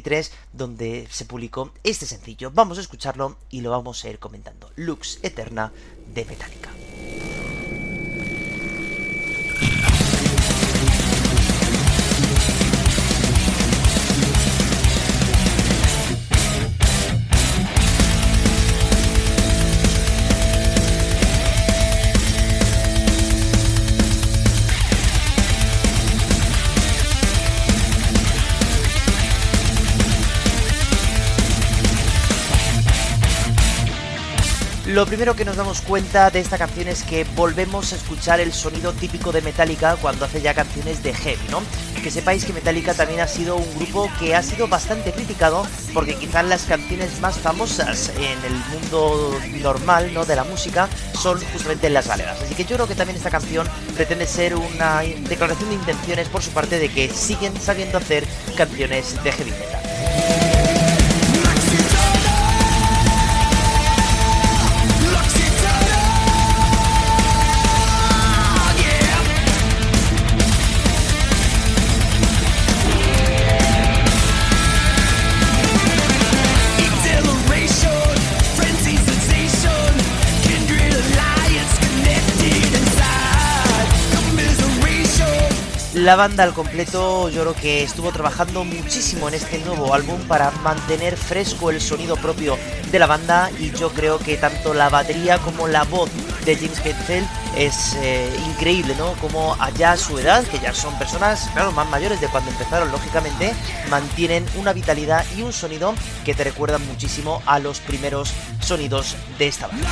2023 0.00 0.32
donde 0.52 1.06
se 1.10 1.24
publicó 1.24 1.72
este 1.84 2.06
sencillo. 2.06 2.50
Vamos 2.52 2.78
a 2.78 2.80
escucharlo 2.80 3.36
y 3.50 3.60
lo 3.60 3.70
vamos 3.70 4.04
a 4.04 4.10
ir 4.10 4.18
comentando. 4.18 4.70
Lux 4.76 5.18
Eterna 5.22 5.72
de 6.14 6.24
Metallica. 6.24 6.70
Lo 34.90 35.06
primero 35.06 35.36
que 35.36 35.44
nos 35.44 35.54
damos 35.54 35.82
cuenta 35.82 36.30
de 36.30 36.40
esta 36.40 36.58
canción 36.58 36.88
es 36.88 37.04
que 37.04 37.22
volvemos 37.36 37.92
a 37.92 37.96
escuchar 37.96 38.40
el 38.40 38.52
sonido 38.52 38.92
típico 38.92 39.30
de 39.30 39.40
Metallica 39.40 39.94
cuando 39.94 40.24
hace 40.24 40.42
ya 40.42 40.52
canciones 40.52 41.00
de 41.04 41.14
heavy, 41.14 41.40
¿no? 41.48 41.62
Que 42.02 42.10
sepáis 42.10 42.44
que 42.44 42.52
Metallica 42.52 42.92
también 42.92 43.20
ha 43.20 43.28
sido 43.28 43.54
un 43.54 43.74
grupo 43.76 44.10
que 44.18 44.34
ha 44.34 44.42
sido 44.42 44.66
bastante 44.66 45.12
criticado 45.12 45.64
porque 45.94 46.16
quizás 46.16 46.44
las 46.44 46.64
canciones 46.64 47.20
más 47.20 47.38
famosas 47.38 48.10
en 48.16 48.44
el 48.44 48.54
mundo 48.72 49.38
normal, 49.62 50.12
¿no? 50.12 50.24
De 50.24 50.34
la 50.34 50.42
música 50.42 50.88
son 51.12 51.40
justamente 51.52 51.88
las 51.88 52.08
galeras. 52.08 52.42
Así 52.42 52.56
que 52.56 52.64
yo 52.64 52.74
creo 52.74 52.88
que 52.88 52.96
también 52.96 53.16
esta 53.16 53.30
canción 53.30 53.68
pretende 53.94 54.26
ser 54.26 54.56
una 54.56 55.02
declaración 55.02 55.68
de 55.68 55.76
intenciones 55.76 56.28
por 56.28 56.42
su 56.42 56.50
parte 56.50 56.80
de 56.80 56.88
que 56.88 57.08
siguen 57.08 57.52
sabiendo 57.60 57.98
hacer 57.98 58.26
canciones 58.56 59.22
de 59.22 59.30
heavy 59.30 59.52
metal. 59.52 59.89
La 86.10 86.16
banda 86.16 86.42
al 86.42 86.52
completo 86.54 87.28
yo 87.28 87.42
creo 87.42 87.54
que 87.54 87.84
estuvo 87.84 88.10
trabajando 88.10 88.64
muchísimo 88.64 89.28
en 89.28 89.34
este 89.34 89.58
nuevo 89.60 89.94
álbum 89.94 90.20
para 90.22 90.50
mantener 90.50 91.16
fresco 91.16 91.70
el 91.70 91.80
sonido 91.80 92.16
propio 92.16 92.58
de 92.90 92.98
la 92.98 93.06
banda 93.06 93.48
y 93.60 93.70
yo 93.70 93.90
creo 93.92 94.18
que 94.18 94.36
tanto 94.36 94.74
la 94.74 94.88
batería 94.88 95.38
como 95.38 95.68
la 95.68 95.84
voz 95.84 96.10
de 96.44 96.56
James 96.56 96.84
Hetfield 96.84 97.28
es 97.56 97.94
eh, 98.02 98.28
increíble, 98.48 98.96
¿no? 98.98 99.12
Como 99.20 99.54
allá 99.60 99.96
su 99.96 100.18
edad, 100.18 100.42
que 100.42 100.58
ya 100.58 100.74
son 100.74 100.98
personas, 100.98 101.48
claro, 101.52 101.70
más 101.70 101.88
mayores 101.88 102.20
de 102.20 102.26
cuando 102.26 102.50
empezaron, 102.50 102.90
lógicamente, 102.90 103.54
mantienen 103.88 104.44
una 104.56 104.72
vitalidad 104.72 105.24
y 105.36 105.42
un 105.42 105.52
sonido 105.52 105.94
que 106.24 106.34
te 106.34 106.42
recuerdan 106.42 106.84
muchísimo 106.88 107.40
a 107.46 107.60
los 107.60 107.78
primeros 107.78 108.32
sonidos 108.60 109.14
de 109.38 109.46
esta 109.46 109.68
banda. 109.68 109.88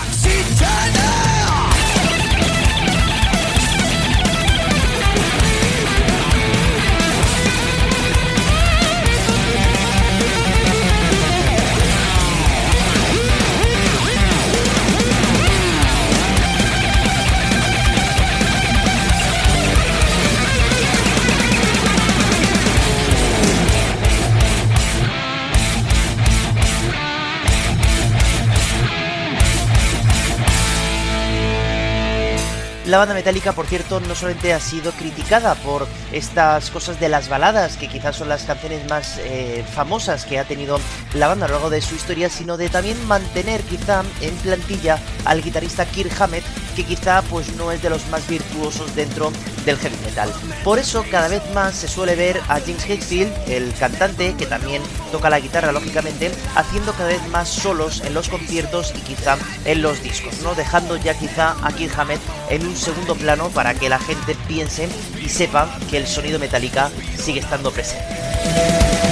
La 32.89 32.97
banda 32.97 33.13
metálica, 33.13 33.53
por 33.53 33.67
cierto, 33.67 34.01
no 34.01 34.15
solamente 34.15 34.55
ha 34.55 34.61
sido 34.61 34.93
criticada 34.93 35.55
por 35.57 35.87
estas 36.11 36.71
cosas 36.71 36.99
de 36.99 37.11
las 37.11 37.29
baladas, 37.29 37.77
que 37.77 37.87
quizás 37.87 38.17
son 38.17 38.31
las 38.31 38.45
canciones 38.45 38.89
más 38.89 39.19
eh, 39.19 39.63
famosas 39.75 40.25
que 40.25 40.39
ha 40.39 40.45
tenido 40.45 40.81
la 41.13 41.29
banda 41.29 41.45
a 41.45 41.49
lo 41.51 41.57
largo 41.57 41.69
de 41.69 41.83
su 41.83 41.95
historia, 41.95 42.31
sino 42.31 42.57
de 42.57 42.71
también 42.71 42.97
mantener 43.07 43.61
quizá 43.61 44.05
en 44.23 44.35
plantilla 44.37 44.99
al 45.27 45.43
guitarrista 45.43 45.85
Kirk 45.85 46.19
Hammett, 46.19 46.45
que 46.77 46.83
quizá 46.83 47.21
pues 47.29 47.55
no 47.57 47.73
es 47.73 47.83
de 47.83 47.91
los 47.91 48.07
más 48.09 48.27
virtuosos 48.27 48.95
dentro 48.97 49.33
del 49.67 49.77
heavy 49.77 49.97
metal. 50.07 50.33
Por 50.65 50.79
eso 50.79 51.05
cada 51.11 51.29
vez 51.29 51.43
más 51.53 51.75
se 51.75 51.89
suele 51.89 52.17
ver 52.17 52.41
a 52.49 52.59
James 52.59 52.89
Hetfield, 52.89 53.51
el 53.51 53.75
cantante 53.75 54.35
que 54.39 54.47
también 54.47 54.81
toca 55.13 55.29
la 55.29 55.41
guitarra 55.41 55.73
lógicamente, 55.73 56.33
haciendo 56.55 56.93
cada 56.93 57.09
vez 57.09 57.29
más 57.29 57.51
solos 57.51 58.03
en 58.07 58.15
los 58.15 58.31
conciertos 58.31 58.95
y 58.97 59.01
quizá 59.01 59.37
en 59.67 59.83
los 59.83 60.03
discos, 60.03 60.41
¿no? 60.43 60.55
Dejando 60.55 60.97
ya 60.97 61.13
quizá 61.13 61.55
a 61.63 61.71
Kirk 61.71 61.93
Hammett 61.99 62.21
en 62.49 62.67
un 62.67 62.78
segundo 62.79 63.15
plano 63.15 63.51
para 63.51 63.75
que 63.75 63.89
la 63.89 63.99
gente 63.99 64.35
piense 64.47 64.89
y 65.21 65.29
sepa 65.29 65.79
que 65.91 65.99
el 65.99 66.07
sonido 66.07 66.39
Metallica 66.39 66.91
sigue 67.17 67.41
estando 67.41 67.71
presente. 67.71 69.08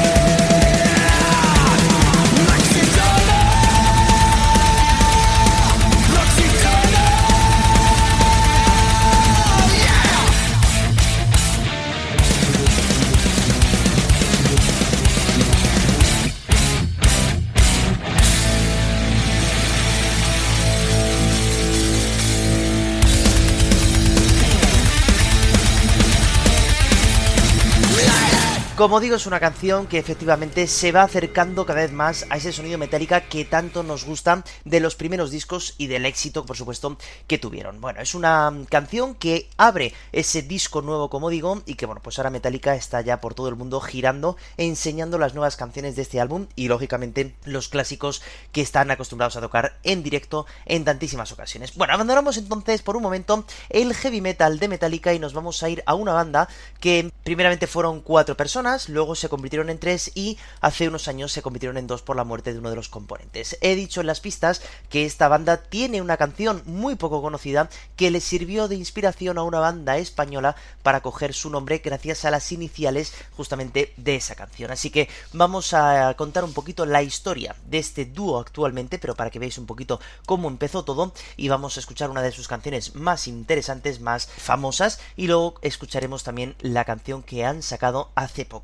Como 28.76 29.00
digo, 29.00 29.16
es 29.16 29.25
una 29.25 29.40
canción 29.40 29.87
que 29.87 29.97
efectivamente 29.97 30.66
se 30.66 30.92
va 30.92 31.00
acercando 31.00 31.64
cada 31.64 31.80
vez 31.80 31.92
más 31.92 32.26
a 32.28 32.37
ese 32.37 32.52
sonido 32.52 32.76
metálica 32.76 33.23
que 33.23 33.47
tanto 33.47 33.83
nos 33.83 34.04
gusta 34.04 34.45
de 34.66 34.80
los 34.80 34.97
primeros 34.97 35.30
discos 35.30 35.75
y 35.78 35.87
del 35.87 36.04
éxito, 36.04 36.45
por 36.45 36.59
supuesto, 36.59 36.99
que 37.26 37.38
tuvieron. 37.38 37.80
Bueno, 37.80 38.02
es 38.02 38.14
una 38.14 38.52
canción 38.68 39.14
que 39.14 39.49
abre 39.56 39.95
ese 40.12 40.42
disco 40.42 40.83
nuevo, 40.83 41.09
como 41.09 41.30
digo, 41.30 41.62
y 41.64 41.76
que 41.76 41.87
bueno, 41.87 42.02
pues 42.02 42.18
ahora 42.18 42.28
Metallica 42.28 42.75
está 42.75 43.00
ya 43.00 43.18
por 43.18 43.33
todo 43.33 43.49
el 43.49 43.56
mundo 43.56 43.80
girando, 43.80 44.37
enseñando 44.59 45.16
las 45.16 45.33
nuevas 45.33 45.56
canciones 45.56 45.97
de 45.97 46.02
este 46.02 46.21
álbum 46.21 46.47
y 46.54 46.68
lógicamente 46.68 47.35
los 47.47 47.71
clásicos 47.71 48.21
que 48.52 48.61
están 48.61 48.90
acostumbrados 48.90 49.37
a 49.37 49.40
tocar 49.40 49.78
en 49.85 50.02
directo 50.02 50.45
en 50.66 50.85
tantísimas 50.85 51.33
ocasiones. 51.33 51.75
Bueno, 51.76 51.95
abandonamos 51.95 52.37
entonces 52.37 52.83
por 52.83 52.99
un 52.99 53.04
momento 53.04 53.47
el 53.71 53.95
heavy 53.95 54.21
metal 54.21 54.59
de 54.59 54.68
Metallica 54.68 55.14
y 55.14 55.18
nos 55.18 55.33
vamos 55.33 55.62
a 55.62 55.71
ir 55.71 55.83
a 55.87 55.95
una 55.95 56.12
banda 56.12 56.47
que 56.78 57.11
primeramente 57.25 57.66
fueron 57.66 58.02
cuatro 58.02 58.37
personas, 58.37 58.65
luego 58.88 59.14
se 59.14 59.28
convirtieron 59.28 59.70
en 59.70 59.78
tres 59.78 60.11
y 60.14 60.38
hace 60.61 60.88
unos 60.88 61.06
años 61.06 61.32
se 61.32 61.42
convirtieron 61.42 61.76
en 61.76 61.87
dos 61.87 62.02
por 62.02 62.16
la 62.16 62.25
muerte 62.25 62.52
de 62.52 62.58
uno 62.58 62.70
de 62.70 62.76
los 62.76 62.88
componentes. 62.88 63.56
He 63.61 63.76
dicho 63.76 64.00
en 64.00 64.08
las 64.08 64.20
pistas 64.20 64.61
que 64.90 65.04
esta 65.04 65.28
banda 65.28 65.58
tiene 65.58 66.02
una 66.02 66.16
canción 66.16 66.62
muy 66.66 66.96
poco 66.96 67.23
conocida 67.23 67.68
que 67.94 68.11
le 68.11 68.20
sirvió 68.20 68.66
de 68.66 68.75
inspiración 68.75 69.38
a 69.38 69.44
una 69.44 69.61
banda 69.61 69.99
española 69.99 70.56
para 70.82 71.00
coger 71.00 71.32
su 71.32 71.49
nombre 71.49 71.78
gracias 71.78 72.25
a 72.25 72.30
las 72.30 72.50
iniciales 72.50 73.14
justamente 73.37 73.92
de 73.96 74.16
esa 74.16 74.35
canción. 74.35 74.73
Así 74.73 74.90
que 74.90 75.08
vamos 75.32 75.73
a 75.73 76.14
contar 76.16 76.42
un 76.42 76.52
poquito 76.52 76.87
la 76.87 77.02
historia 77.02 77.54
de 77.66 77.78
este 77.78 78.04
dúo 78.04 78.40
actualmente, 78.40 78.99
pero 78.99 79.14
para 79.14 79.30
que 79.30 79.38
veáis 79.38 79.58
un 79.58 79.66
poquito 79.66 80.00
cómo 80.26 80.49
empezó 80.49 80.85
todo 80.85 81.12
y 81.37 81.49
vamos 81.49 81.76
a 81.76 81.80
escuchar 81.80 82.11
una 82.11 82.23
de 82.23 82.32
sus 82.32 82.49
canciones 82.49 82.96
más 82.96 83.28
interesantes, 83.28 84.00
más 84.00 84.26
famosas 84.26 84.99
y 85.16 85.28
luego 85.28 85.54
escucharemos 85.62 86.25
también 86.25 86.56
la 86.61 86.85
canción 86.85 87.23
que 87.23 87.44
han 87.44 87.62
sacado 87.62 88.11
hace 88.16 88.44
poco 88.44 88.55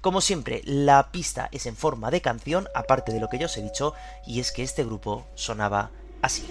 como 0.00 0.20
siempre, 0.20 0.62
la 0.64 1.10
pista 1.10 1.48
es 1.52 1.66
en 1.66 1.76
forma 1.76 2.10
de 2.10 2.20
canción, 2.20 2.68
aparte 2.74 3.12
de 3.12 3.20
lo 3.20 3.28
que 3.28 3.38
yo 3.38 3.46
os 3.46 3.56
he 3.56 3.62
dicho, 3.62 3.94
y 4.26 4.40
es 4.40 4.52
que 4.52 4.62
este 4.62 4.84
grupo 4.84 5.26
sonaba 5.34 5.90
así. 6.22 6.46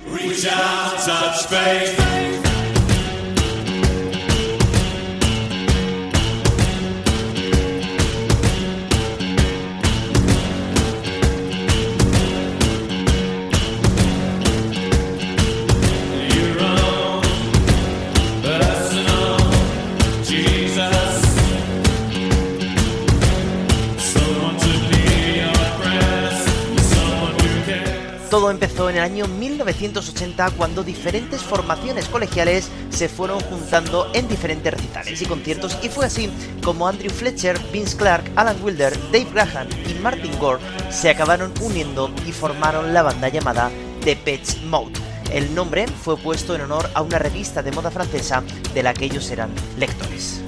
Empezó 28.62 28.90
en 28.90 28.98
el 28.98 29.04
año 29.04 29.26
1980 29.26 30.52
cuando 30.58 30.84
diferentes 30.84 31.42
formaciones 31.42 32.10
colegiales 32.10 32.70
se 32.90 33.08
fueron 33.08 33.40
juntando 33.40 34.12
en 34.14 34.28
diferentes 34.28 34.74
recitales 34.74 35.22
y 35.22 35.26
conciertos 35.26 35.78
y 35.82 35.88
fue 35.88 36.06
así 36.06 36.30
como 36.62 36.86
Andrew 36.86 37.10
Fletcher, 37.10 37.58
Vince 37.72 37.96
Clark, 37.96 38.30
Alan 38.36 38.62
Wilder, 38.62 38.94
Dave 39.14 39.28
Graham 39.34 39.70
y 39.90 39.94
Martin 40.02 40.38
Gore 40.40 40.62
se 40.90 41.10
acabaron 41.10 41.54
uniendo 41.62 42.12
y 42.28 42.34
formaron 42.34 42.94
la 42.94 43.02
banda 43.02 43.30
llamada 43.30 43.72
The 44.04 44.18
Pets 44.18 44.62
Mode. 44.64 44.92
El 45.32 45.56
nombre 45.56 45.88
fue 45.88 46.18
puesto 46.18 46.54
en 46.54 46.60
honor 46.60 46.90
a 46.94 47.02
una 47.02 47.18
revista 47.18 47.64
de 47.64 47.72
moda 47.72 47.92
francesa 47.92 48.44
de 48.74 48.84
la 48.84 48.94
que 48.94 49.06
ellos 49.06 49.32
eran 49.32 49.52
lectores. 49.78 50.42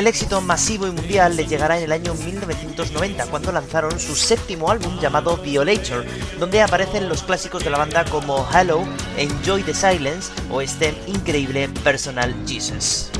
El 0.00 0.06
éxito 0.06 0.40
masivo 0.40 0.86
y 0.86 0.92
mundial 0.92 1.36
le 1.36 1.46
llegará 1.46 1.76
en 1.76 1.84
el 1.84 1.92
año 1.92 2.14
1990 2.14 3.26
cuando 3.26 3.52
lanzaron 3.52 4.00
su 4.00 4.16
séptimo 4.16 4.70
álbum 4.70 4.98
llamado 4.98 5.36
Violator, 5.36 6.06
donde 6.38 6.62
aparecen 6.62 7.06
los 7.06 7.22
clásicos 7.22 7.62
de 7.64 7.68
la 7.68 7.76
banda 7.76 8.06
como 8.06 8.48
Hello, 8.50 8.82
Enjoy 9.18 9.62
the 9.62 9.74
Silence 9.74 10.32
o 10.50 10.62
este 10.62 10.94
increíble 11.06 11.68
Personal 11.84 12.34
Jesus. 12.46 13.10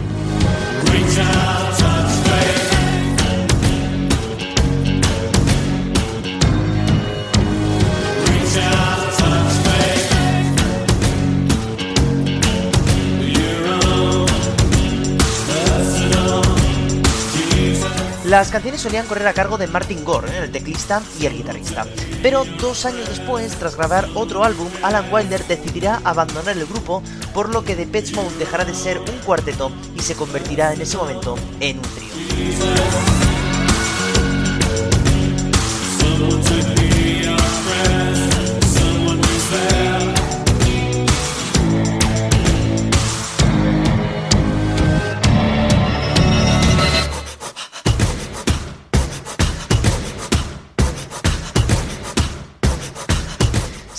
Las 18.31 18.51
canciones 18.53 18.81
solían 18.81 19.09
correr 19.09 19.27
a 19.27 19.33
cargo 19.33 19.59
de 19.59 19.67
Martin 19.67 20.05
Gore, 20.05 20.31
¿eh? 20.31 20.45
el 20.45 20.53
teclista 20.53 21.03
y 21.19 21.27
el 21.27 21.37
guitarrista. 21.37 21.85
Pero 22.23 22.45
dos 22.61 22.87
años 22.87 23.09
después, 23.09 23.57
tras 23.57 23.75
grabar 23.75 24.07
otro 24.15 24.45
álbum, 24.45 24.69
Alan 24.85 25.13
Wilder 25.13 25.45
decidirá 25.49 26.01
abandonar 26.05 26.57
el 26.57 26.65
grupo, 26.65 27.03
por 27.35 27.53
lo 27.53 27.65
que 27.65 27.75
The 27.75 27.89
Pets 27.89 28.13
Mode 28.13 28.37
dejará 28.39 28.65
de 28.65 28.73
ser 28.73 28.99
un 28.99 29.19
cuarteto 29.27 29.73
y 29.97 30.01
se 30.03 30.15
convertirá 30.15 30.73
en 30.73 30.81
ese 30.81 30.97
momento 30.97 31.37
en 31.59 31.79
un 31.79 31.83
trío. 31.83 32.11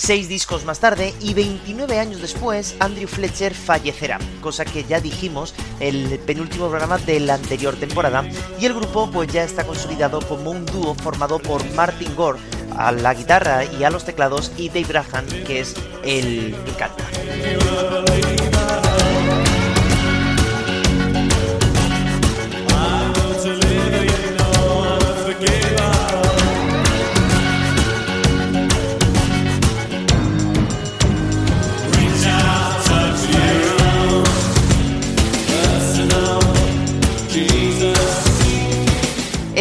Seis 0.04 0.28
discos 0.28 0.64
más 0.64 0.80
tarde 0.80 1.14
y 1.20 1.32
29 1.32 2.00
años 2.00 2.20
después, 2.20 2.74
Andrew 2.80 3.06
Fletcher 3.06 3.54
fallecerá, 3.54 4.18
cosa 4.40 4.64
que 4.64 4.82
ya 4.82 5.00
dijimos 5.00 5.54
el 5.78 6.18
penúltimo 6.18 6.68
programa 6.68 6.98
de 6.98 7.20
la 7.20 7.34
anterior 7.34 7.76
temporada, 7.76 8.28
y 8.58 8.66
el 8.66 8.74
grupo 8.74 9.08
pues 9.12 9.32
ya 9.32 9.44
está 9.44 9.64
consolidado 9.64 10.20
como 10.26 10.50
un 10.50 10.66
dúo 10.66 10.96
formado 10.96 11.38
por 11.38 11.64
Martin 11.74 12.16
Gore 12.16 12.40
a 12.76 12.90
la 12.90 13.14
guitarra 13.14 13.64
y 13.64 13.84
a 13.84 13.90
los 13.90 14.04
teclados 14.04 14.50
y 14.56 14.70
Dave 14.70 14.88
Graham, 14.88 15.24
que 15.46 15.60
es 15.60 15.76
el 16.02 16.56
que 16.64 16.72
canta. 16.72 17.04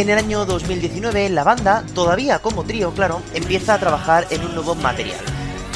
En 0.02 0.10
el 0.10 0.18
año 0.18 0.48
2019 0.48 1.30
la 1.30 1.44
banda, 1.44 1.86
todavía 1.94 2.40
como 2.40 2.64
trío 2.64 2.92
claro, 2.92 3.22
empieza 3.36 3.76
a 3.76 3.80
trabajar 3.80 4.26
en 4.32 4.44
un 4.44 4.56
nuevo 4.56 4.74
material. 4.74 5.20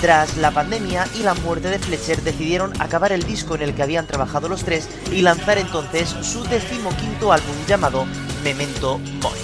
Tras 0.01 0.35
la 0.37 0.49
pandemia 0.49 1.07
y 1.13 1.21
la 1.21 1.35
muerte 1.35 1.69
de 1.69 1.77
Fletcher 1.77 2.23
decidieron 2.23 2.73
acabar 2.81 3.11
el 3.11 3.21
disco 3.21 3.53
en 3.53 3.61
el 3.61 3.75
que 3.75 3.83
habían 3.83 4.07
trabajado 4.07 4.49
los 4.49 4.63
tres 4.63 4.89
y 5.11 5.21
lanzar 5.21 5.59
entonces 5.59 6.09
su 6.09 6.43
decimoquinto 6.43 7.31
álbum 7.31 7.55
llamado 7.67 8.07
Memento 8.43 8.97
Mori. 9.21 9.41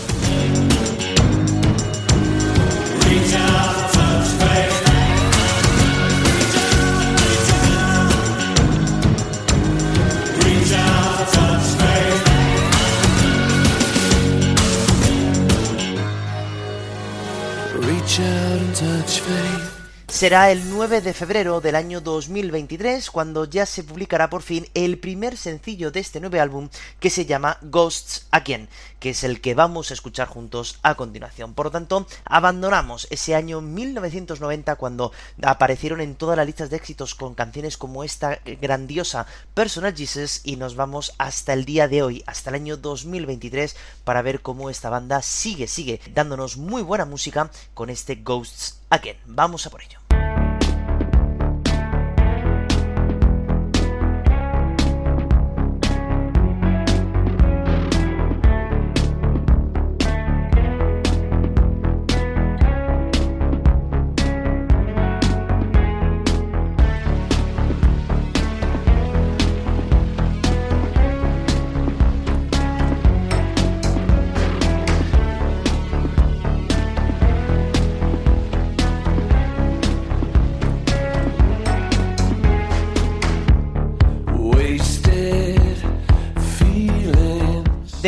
Será 20.21 20.51
el 20.51 20.69
9 20.69 21.01
de 21.01 21.15
febrero 21.15 21.61
del 21.61 21.75
año 21.75 21.99
2023 21.99 23.09
cuando 23.09 23.45
ya 23.45 23.65
se 23.65 23.83
publicará 23.83 24.29
por 24.29 24.43
fin 24.43 24.67
el 24.75 24.99
primer 24.99 25.35
sencillo 25.35 25.89
de 25.89 25.99
este 25.99 26.19
nuevo 26.19 26.39
álbum 26.39 26.69
que 26.99 27.09
se 27.09 27.25
llama 27.25 27.57
Ghosts 27.63 28.27
Again, 28.29 28.69
que 28.99 29.09
es 29.09 29.23
el 29.23 29.41
que 29.41 29.55
vamos 29.55 29.89
a 29.89 29.95
escuchar 29.95 30.27
juntos 30.27 30.77
a 30.83 30.93
continuación. 30.93 31.55
Por 31.55 31.65
lo 31.65 31.71
tanto, 31.71 32.05
abandonamos 32.23 33.07
ese 33.09 33.33
año 33.33 33.61
1990 33.61 34.75
cuando 34.75 35.11
aparecieron 35.41 36.01
en 36.01 36.13
todas 36.13 36.37
las 36.37 36.45
listas 36.45 36.69
de 36.69 36.75
éxitos 36.75 37.15
con 37.15 37.33
canciones 37.33 37.75
como 37.75 38.03
esta 38.03 38.41
grandiosa 38.61 39.25
Personal 39.55 39.97
Jesus 39.97 40.41
y 40.43 40.55
nos 40.55 40.75
vamos 40.75 41.15
hasta 41.17 41.53
el 41.53 41.65
día 41.65 41.87
de 41.87 42.03
hoy, 42.03 42.23
hasta 42.27 42.51
el 42.51 42.57
año 42.57 42.77
2023 42.77 43.75
para 44.03 44.21
ver 44.21 44.43
cómo 44.43 44.69
esta 44.69 44.91
banda 44.91 45.23
sigue, 45.23 45.65
sigue 45.65 45.99
dándonos 46.13 46.57
muy 46.57 46.83
buena 46.83 47.05
música 47.05 47.49
con 47.73 47.89
este 47.89 48.17
Ghosts 48.17 48.81
Again. 48.91 49.17
Vamos 49.25 49.65
a 49.65 49.71
por 49.71 49.81
ello. 49.81 50.10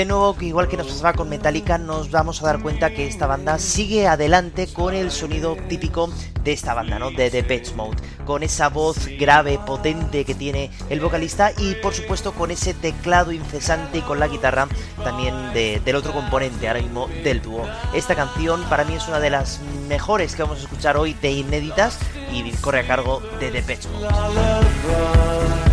De 0.03 0.09
nuevo, 0.09 0.35
igual 0.41 0.67
que 0.67 0.75
nos 0.75 0.87
pasaba 0.87 1.13
con 1.13 1.29
Metallica, 1.29 1.77
nos 1.77 2.11
vamos 2.11 2.43
a 2.43 2.47
dar 2.47 2.61
cuenta 2.61 2.89
que 2.89 3.07
esta 3.07 3.25
banda 3.25 3.57
sigue 3.57 4.05
adelante 4.05 4.67
con 4.67 4.93
el 4.93 5.11
sonido 5.11 5.55
típico 5.69 6.09
de 6.43 6.51
esta 6.51 6.73
banda, 6.73 6.99
¿no? 6.99 7.09
De 7.11 7.29
Depeche 7.29 7.73
Mode, 7.73 7.95
con 8.25 8.43
esa 8.43 8.67
voz 8.67 9.07
grave, 9.17 9.61
potente 9.65 10.25
que 10.25 10.35
tiene 10.35 10.71
el 10.89 10.99
vocalista 10.99 11.53
y 11.57 11.75
por 11.75 11.93
supuesto 11.93 12.33
con 12.33 12.51
ese 12.51 12.73
teclado 12.73 13.31
incesante 13.31 13.99
y 13.99 14.01
con 14.01 14.19
la 14.19 14.27
guitarra 14.27 14.67
también 15.05 15.53
del 15.53 15.95
otro 15.95 16.11
componente 16.11 16.67
ahora 16.67 16.81
mismo 16.81 17.07
del 17.23 17.41
dúo. 17.41 17.65
Esta 17.93 18.13
canción 18.13 18.61
para 18.63 18.83
mí 18.83 18.95
es 18.95 19.07
una 19.07 19.21
de 19.21 19.29
las 19.29 19.61
mejores 19.87 20.35
que 20.35 20.43
vamos 20.43 20.59
a 20.59 20.63
escuchar 20.63 20.97
hoy 20.97 21.13
de 21.13 21.31
inéditas 21.31 21.97
y 22.29 22.51
corre 22.57 22.81
a 22.81 22.87
cargo 22.87 23.21
de 23.39 23.51
Depeche 23.51 23.87
Mode. 23.87 25.72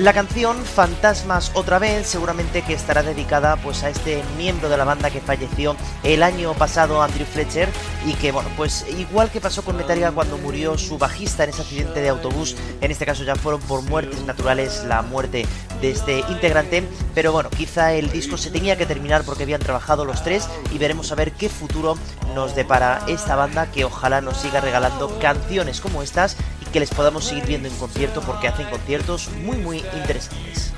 La 0.00 0.14
canción 0.14 0.56
Fantasmas 0.64 1.50
otra 1.52 1.78
vez 1.78 2.06
seguramente 2.06 2.62
que 2.62 2.72
estará 2.72 3.02
dedicada 3.02 3.56
pues 3.56 3.82
a 3.82 3.90
este 3.90 4.22
miembro 4.38 4.70
de 4.70 4.78
la 4.78 4.84
banda 4.84 5.10
que 5.10 5.20
falleció 5.20 5.76
el 6.02 6.22
año 6.22 6.54
pasado, 6.54 7.02
Andrew 7.02 7.26
Fletcher, 7.26 7.68
y 8.06 8.14
que 8.14 8.32
bueno, 8.32 8.48
pues 8.56 8.86
igual 8.98 9.30
que 9.30 9.42
pasó 9.42 9.62
con 9.62 9.76
Metallica 9.76 10.10
cuando 10.12 10.38
murió 10.38 10.78
su 10.78 10.96
bajista 10.96 11.44
en 11.44 11.50
ese 11.50 11.60
accidente 11.60 12.00
de 12.00 12.08
autobús, 12.08 12.56
en 12.80 12.90
este 12.90 13.04
caso 13.04 13.24
ya 13.24 13.36
fueron 13.36 13.60
por 13.60 13.82
muertes 13.82 14.24
naturales 14.24 14.84
la 14.88 15.02
muerte 15.02 15.46
de 15.82 15.90
este 15.90 16.20
integrante, 16.30 16.82
pero 17.14 17.32
bueno, 17.32 17.50
quizá 17.50 17.92
el 17.92 18.10
disco 18.10 18.38
se 18.38 18.50
tenía 18.50 18.78
que 18.78 18.86
terminar 18.86 19.24
porque 19.24 19.42
habían 19.42 19.60
trabajado 19.60 20.06
los 20.06 20.24
tres 20.24 20.48
y 20.72 20.78
veremos 20.78 21.12
a 21.12 21.14
ver 21.14 21.32
qué 21.32 21.50
futuro 21.50 21.98
nos 22.34 22.54
depara 22.54 23.02
esta 23.06 23.36
banda 23.36 23.70
que 23.70 23.84
ojalá 23.84 24.22
nos 24.22 24.38
siga 24.38 24.62
regalando 24.62 25.18
canciones 25.18 25.82
como 25.82 26.02
estas 26.02 26.38
que 26.72 26.80
les 26.80 26.90
podamos 26.90 27.24
seguir 27.24 27.44
viendo 27.46 27.68
en 27.68 27.74
concierto 27.76 28.20
porque 28.20 28.48
hacen 28.48 28.68
conciertos 28.70 29.28
muy 29.44 29.56
muy 29.58 29.78
interesantes. 29.94 30.72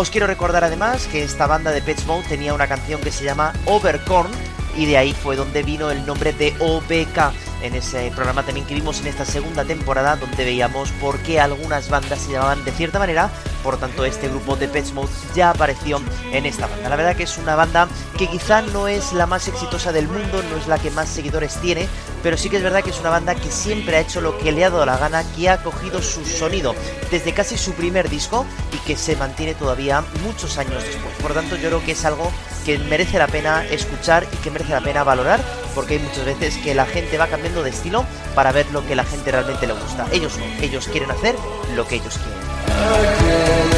Os 0.00 0.08
quiero 0.08 0.26
recordar 0.26 0.64
además 0.64 1.06
que 1.08 1.22
esta 1.22 1.46
banda 1.46 1.72
de 1.72 1.82
Pets 1.82 2.06
Mode 2.06 2.26
tenía 2.26 2.54
una 2.54 2.66
canción 2.66 3.02
que 3.02 3.10
se 3.10 3.22
llama 3.22 3.52
Overcorn 3.66 4.30
y 4.74 4.86
de 4.86 4.96
ahí 4.96 5.12
fue 5.12 5.36
donde 5.36 5.62
vino 5.62 5.90
el 5.90 6.06
nombre 6.06 6.32
de 6.32 6.54
OBK 6.58 7.49
en 7.62 7.74
ese 7.74 8.10
programa 8.14 8.42
también 8.42 8.66
que 8.66 8.74
vimos 8.74 9.00
en 9.00 9.08
esta 9.08 9.24
segunda 9.24 9.64
temporada 9.64 10.16
donde 10.16 10.44
veíamos 10.44 10.90
por 10.92 11.18
qué 11.20 11.40
algunas 11.40 11.88
bandas 11.88 12.20
se 12.20 12.32
llamaban 12.32 12.64
de 12.64 12.72
cierta 12.72 12.98
manera, 12.98 13.30
por 13.62 13.78
tanto 13.78 14.04
este 14.04 14.28
grupo 14.28 14.56
de 14.56 14.68
Pet 14.68 14.92
Mode 14.92 15.10
ya 15.34 15.50
apareció 15.50 16.00
en 16.32 16.46
esta 16.46 16.66
banda. 16.66 16.88
La 16.88 16.96
verdad 16.96 17.16
que 17.16 17.24
es 17.24 17.38
una 17.38 17.56
banda 17.56 17.88
que 18.16 18.28
quizá 18.28 18.62
no 18.62 18.88
es 18.88 19.12
la 19.12 19.26
más 19.26 19.48
exitosa 19.48 19.92
del 19.92 20.08
mundo, 20.08 20.42
no 20.50 20.56
es 20.56 20.66
la 20.66 20.78
que 20.78 20.90
más 20.90 21.08
seguidores 21.08 21.60
tiene, 21.60 21.88
pero 22.22 22.36
sí 22.36 22.48
que 22.48 22.56
es 22.56 22.62
verdad 22.62 22.82
que 22.82 22.90
es 22.90 23.00
una 23.00 23.10
banda 23.10 23.34
que 23.34 23.50
siempre 23.50 23.96
ha 23.96 24.00
hecho 24.00 24.20
lo 24.20 24.38
que 24.38 24.52
le 24.52 24.64
ha 24.64 24.70
dado 24.70 24.86
la 24.86 24.96
gana, 24.96 25.24
que 25.34 25.48
ha 25.48 25.62
cogido 25.62 26.02
su 26.02 26.24
sonido 26.24 26.74
desde 27.10 27.32
casi 27.32 27.56
su 27.56 27.72
primer 27.72 28.08
disco 28.08 28.46
y 28.72 28.78
que 28.86 28.96
se 28.96 29.16
mantiene 29.16 29.54
todavía 29.54 30.02
muchos 30.24 30.58
años 30.58 30.82
después. 30.84 31.14
Por 31.20 31.34
tanto 31.34 31.56
yo 31.56 31.68
creo 31.68 31.84
que 31.84 31.92
es 31.92 32.04
algo 32.04 32.30
merece 32.78 33.18
la 33.18 33.26
pena 33.26 33.64
escuchar 33.66 34.26
y 34.32 34.36
que 34.36 34.50
merece 34.50 34.72
la 34.72 34.80
pena 34.80 35.04
valorar, 35.04 35.40
porque 35.74 35.94
hay 35.94 36.00
muchas 36.00 36.24
veces 36.24 36.56
que 36.58 36.74
la 36.74 36.86
gente 36.86 37.18
va 37.18 37.26
cambiando 37.26 37.62
de 37.62 37.70
estilo 37.70 38.04
para 38.34 38.52
ver 38.52 38.66
lo 38.72 38.86
que 38.86 38.96
la 38.96 39.04
gente 39.04 39.30
realmente 39.30 39.66
le 39.66 39.74
gusta. 39.74 40.06
Ellos 40.12 40.36
no, 40.38 40.44
ellos 40.62 40.88
quieren 40.88 41.10
hacer 41.10 41.36
lo 41.74 41.86
que 41.86 41.96
ellos 41.96 42.18
quieren. 42.18 43.69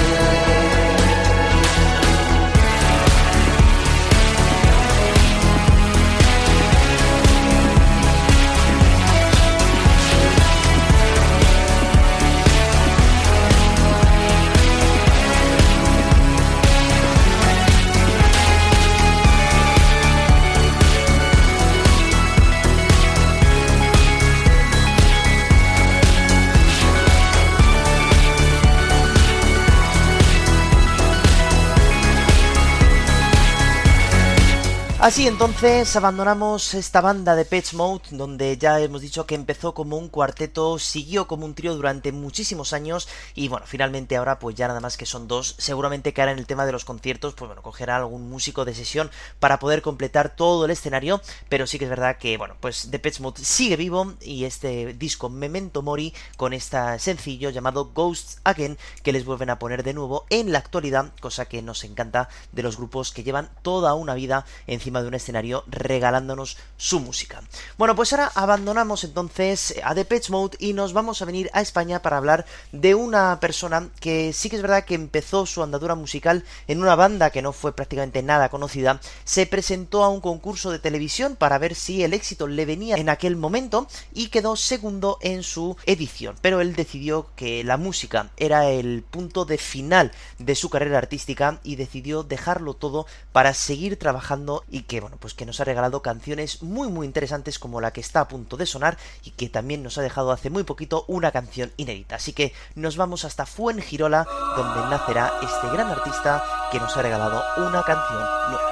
Así 35.03 35.27
entonces 35.27 35.97
abandonamos 35.97 36.75
esta 36.75 37.01
banda 37.01 37.35
de 37.35 37.45
Pets 37.45 37.75
Mode, 37.75 38.05
donde 38.13 38.57
ya 38.57 38.79
hemos 38.79 39.01
dicho 39.01 39.27
que 39.27 39.35
empezó 39.35 39.75
como 39.75 39.99
un 39.99 40.09
cuarteto, 40.09 40.79
siguió 40.79 41.27
como 41.27 41.45
un 41.45 41.57
trío 41.57 41.75
durante 41.75 42.13
muchísimos 42.13 42.73
años 42.73 43.09
y 43.35 43.49
bueno, 43.49 43.67
finalmente 43.67 44.15
ahora 44.15 44.39
pues 44.39 44.55
ya 44.55 44.69
nada 44.69 44.79
más 44.79 44.97
que 44.97 45.05
son 45.05 45.27
dos, 45.27 45.57
seguramente 45.59 46.13
que 46.13 46.21
ahora 46.21 46.31
en 46.31 46.39
el 46.39 46.47
tema 46.47 46.67
de 46.67 46.71
los 46.71 46.85
conciertos 46.85 47.35
pues 47.35 47.49
bueno, 47.49 47.63
cogerá 47.63 47.97
algún 47.97 48.31
músico 48.31 48.65
de 48.65 48.77
sesión 48.77 49.11
para 49.41 49.59
poder 49.59 49.83
completar 49.83 50.37
todo 50.37 50.67
el 50.67 50.71
escenario, 50.71 51.21
pero 51.49 51.67
sí 51.67 51.81
que 51.81 51.87
es 51.87 51.91
verdad 51.91 52.17
que 52.17 52.39
bueno, 52.39 52.55
pues 52.61 52.87
The 52.89 53.01
Pets 53.01 53.23
Mode 53.23 53.45
sigue 53.45 53.75
vivo 53.75 54.15
y 54.21 54.45
este 54.45 54.95
disco 54.95 55.29
Memento 55.29 55.83
Mori 55.83 56.15
con 56.37 56.53
este 56.53 56.79
sencillo 57.01 57.51
llamado 57.51 57.87
Ghosts 57.87 58.39
Again 58.45 58.79
que 59.03 59.13
les 59.13 59.25
vuelven 59.25 59.51
a 59.51 59.59
poner 59.59 59.83
de 59.83 59.95
nuevo 59.95 60.27
en 60.31 60.53
la 60.53 60.61
actualidad, 60.61 61.11
cosa 61.21 61.47
que 61.47 61.61
nos 61.61 61.83
encanta 61.83 62.29
de 62.53 62.63
los 62.63 62.77
grupos 62.77 63.11
que 63.11 63.25
llevan 63.25 63.51
toda 63.63 63.95
una 63.95 64.15
vida 64.15 64.47
encima 64.69 64.92
de 65.01 65.09
un 65.09 65.15
escenario 65.15 65.65
regalándonos 65.69 66.59
su 66.77 67.01
música. 67.01 67.43
Bueno, 67.79 67.97
pues 67.97 68.13
ahora 68.13 68.31
abandonamos 68.35 69.05
entonces 69.05 69.75
a 69.83 69.95
The 69.95 70.05
Pitch 70.05 70.29
Mode 70.29 70.57
y 70.59 70.73
nos 70.75 70.93
vamos 70.93 71.23
a 71.23 71.25
venir 71.25 71.49
a 71.55 71.63
España 71.63 72.03
para 72.03 72.19
hablar 72.19 72.45
de 72.73 72.95
una 72.95 73.41
persona 73.41 73.89
que 74.01 74.33
sí 74.33 74.51
que 74.51 74.57
es 74.57 74.63
verdad 74.63 74.85
que 74.85 74.95
empezó 74.95 75.47
su 75.47 75.63
andadura 75.63 75.95
musical 75.95 76.45
en 76.67 76.83
una 76.83 76.97
banda 76.97 77.31
que 77.31 77.43
no 77.43 77.53
fue 77.53 77.75
prácticamente 77.75 78.23
nada 78.23 78.49
conocida, 78.49 79.01
se 79.25 79.47
presentó 79.47 80.05
a 80.05 80.09
un 80.09 80.21
concurso 80.21 80.71
de 80.71 80.79
televisión 80.79 81.37
para 81.37 81.59
ver 81.59 81.75
si 81.75 82.03
el 82.03 82.13
éxito 82.13 82.47
le 82.47 82.67
venía 82.67 82.97
en 82.97 83.09
aquel 83.09 83.37
momento 83.37 83.87
y 84.13 84.29
quedó 84.29 84.57
segundo 84.57 85.19
en 85.21 85.43
su 85.43 85.77
edición, 85.87 86.37
pero 86.41 86.61
él 86.61 86.75
decidió 86.75 87.29
que 87.37 87.65
la 87.65 87.77
música 87.77 88.31
era 88.37 88.69
el 88.69 89.03
punto 89.03 89.45
de 89.45 89.59
final 89.59 90.13
de 90.39 90.55
su 90.55 90.71
carrera 90.71 90.99
artística 90.99 91.61
y 91.63 91.77
decidió 91.77 92.23
dejarlo 92.23 92.75
todo 92.75 93.07
para 93.33 93.55
seguir 93.55 93.99
trabajando 93.99 94.65
y 94.71 94.82
que 94.83 95.01
bueno, 95.01 95.17
pues 95.19 95.35
que 95.35 95.47
nos 95.47 95.61
ha 95.61 95.65
regalado 95.65 96.03
canciones 96.03 96.63
muy 96.63 96.89
muy 96.89 97.07
interesantes 97.07 97.59
como 97.59 97.81
la 97.81 97.93
que 97.93 98.01
está 98.01 98.21
a 98.21 98.29
punto 98.29 98.57
de 98.57 98.67
sonar 98.67 98.99
y 99.25 99.31
que 99.31 99.49
también 99.49 99.83
nos 99.83 99.99
ha 99.99 100.03
dejado 100.03 100.33
hace 100.33 100.51
muy 100.51 100.65
poquito 100.65 101.05
una 101.09 101.33
canción 101.33 101.73
inédita. 101.77 102.17
Así 102.17 102.33
que 102.33 102.53
nos 102.75 102.97
vamos 102.97 103.25
hasta 103.25 103.47
Fuengirola 103.47 104.27
donde 104.57 104.81
nacerá 104.91 105.33
este 105.43 105.69
gran 105.69 105.89
artista 105.89 106.43
que 106.71 106.81
nos 106.81 106.97
ha 106.97 107.03
regalado 107.03 107.43
una 107.59 107.83
canción 107.83 108.23
nueva. 108.51 108.72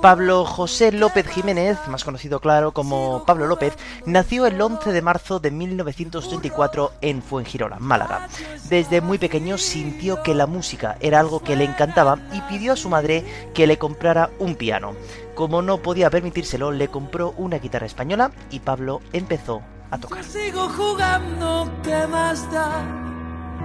Pablo 0.00 0.44
José 0.44 0.92
López 0.92 1.26
Jiménez, 1.26 1.76
más 1.88 2.04
conocido 2.04 2.38
claro 2.38 2.72
como 2.72 3.24
Pablo 3.24 3.46
López, 3.46 3.76
nació 4.06 4.46
el 4.46 4.60
11 4.60 4.92
de 4.92 5.02
marzo 5.02 5.40
de 5.40 5.50
1984 5.50 6.92
en 7.00 7.22
Fuengirola, 7.22 7.78
Málaga. 7.80 8.28
Desde 8.68 9.00
muy 9.00 9.18
pequeño 9.18 9.58
sintió 9.58 10.22
que 10.22 10.34
la 10.34 10.46
música 10.46 10.96
era 11.00 11.18
algo 11.18 11.40
que 11.40 11.56
le 11.56 11.64
encantaba 11.64 12.18
y 12.32 12.40
pidió 12.42 12.74
a 12.74 12.76
su 12.76 12.88
madre 12.88 13.24
que 13.54 13.66
le 13.66 13.78
comprara 13.78 14.30
un 14.38 14.54
piano. 14.54 14.94
Como 15.34 15.62
no 15.62 15.78
podía 15.78 16.10
permitírselo, 16.10 16.70
le 16.70 16.88
compró 16.88 17.34
una 17.36 17.58
guitarra 17.58 17.86
española 17.86 18.30
y 18.50 18.60
Pablo 18.60 19.00
empezó 19.12 19.62
Sigo 20.22 20.70
jugando, 20.70 21.70
¿qué 21.82 22.06
más 22.06 22.50
da? 22.50 22.82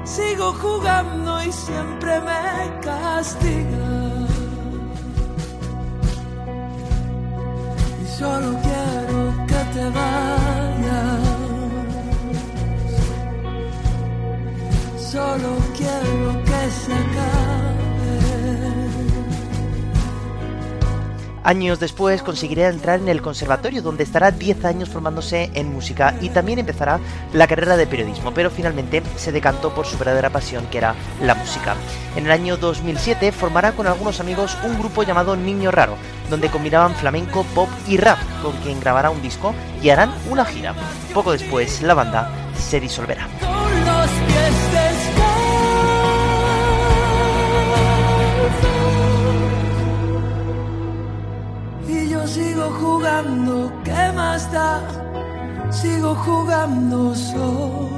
Sigo 0.04 0.52
jugando 0.54 1.42
y 1.42 1.52
siempre 1.54 2.20
me 2.20 2.80
castiga. 2.82 4.28
Solo 8.18 8.60
quiero 8.62 9.46
que 9.48 9.62
te 9.74 9.86
vayas. 9.98 11.22
Solo 15.12 15.58
quiero 15.78 16.44
que 16.44 16.72
se 16.72 16.94
acabe. 16.94 17.67
Años 21.48 21.80
después 21.80 22.24
conseguirá 22.24 22.68
entrar 22.68 23.00
en 23.00 23.08
el 23.08 23.22
conservatorio, 23.22 23.82
donde 23.82 24.04
estará 24.04 24.32
10 24.32 24.66
años 24.66 24.90
formándose 24.90 25.50
en 25.54 25.72
música 25.72 26.14
y 26.20 26.28
también 26.28 26.60
empezará 26.60 27.00
la 27.32 27.48
carrera 27.48 27.78
de 27.78 27.88
periodismo, 27.88 28.34
pero 28.34 28.52
finalmente 28.52 29.02
se 29.16 29.32
decantó 29.32 29.74
por 29.74 29.86
su 29.86 29.98
verdadera 29.98 30.30
pasión, 30.30 30.68
que 30.68 30.80
era 30.80 30.94
la 31.22 31.36
música. 31.36 31.78
En 32.18 32.26
el 32.26 32.34
año 32.34 32.58
2007 32.58 33.32
formará 33.32 33.72
con 33.72 33.88
algunos 33.88 34.20
amigos 34.20 34.58
un 34.66 34.78
grupo 34.78 35.04
llamado 35.04 35.38
Niño 35.38 35.72
Raro, 35.72 35.96
donde 36.30 36.50
combinaban 36.50 36.94
flamenco, 36.96 37.46
pop 37.56 37.70
y 37.88 37.96
rap, 37.96 38.18
con 38.44 38.52
quien 38.58 38.82
grabará 38.82 39.10
un 39.10 39.22
disco 39.22 39.56
y 39.82 39.90
harán 39.90 40.12
una 40.30 40.44
gira. 40.44 40.76
Poco 41.14 41.32
después, 41.32 41.82
la 41.82 41.94
banda 41.94 42.30
se 42.60 42.82
disolverá. 42.82 43.26
¿Qué 53.84 54.12
más 54.14 54.52
da? 54.52 54.82
Sigo 55.72 56.14
jugando 56.16 57.16
solo. 57.16 57.98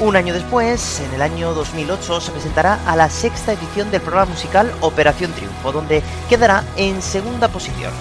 Un 0.00 0.16
año 0.16 0.32
después, 0.32 1.00
en 1.00 1.14
el 1.14 1.22
año 1.22 1.54
2008, 1.54 2.20
se 2.20 2.30
presentará 2.30 2.78
a 2.86 2.94
la 2.94 3.08
sexta 3.08 3.52
edición 3.52 3.90
del 3.90 4.00
programa 4.00 4.30
musical 4.32 4.72
Operación 4.80 5.32
Triunfo, 5.32 5.72
donde 5.72 6.02
quedará 6.28 6.64
en 6.76 7.02
segunda 7.02 7.48
posición. 7.48 7.92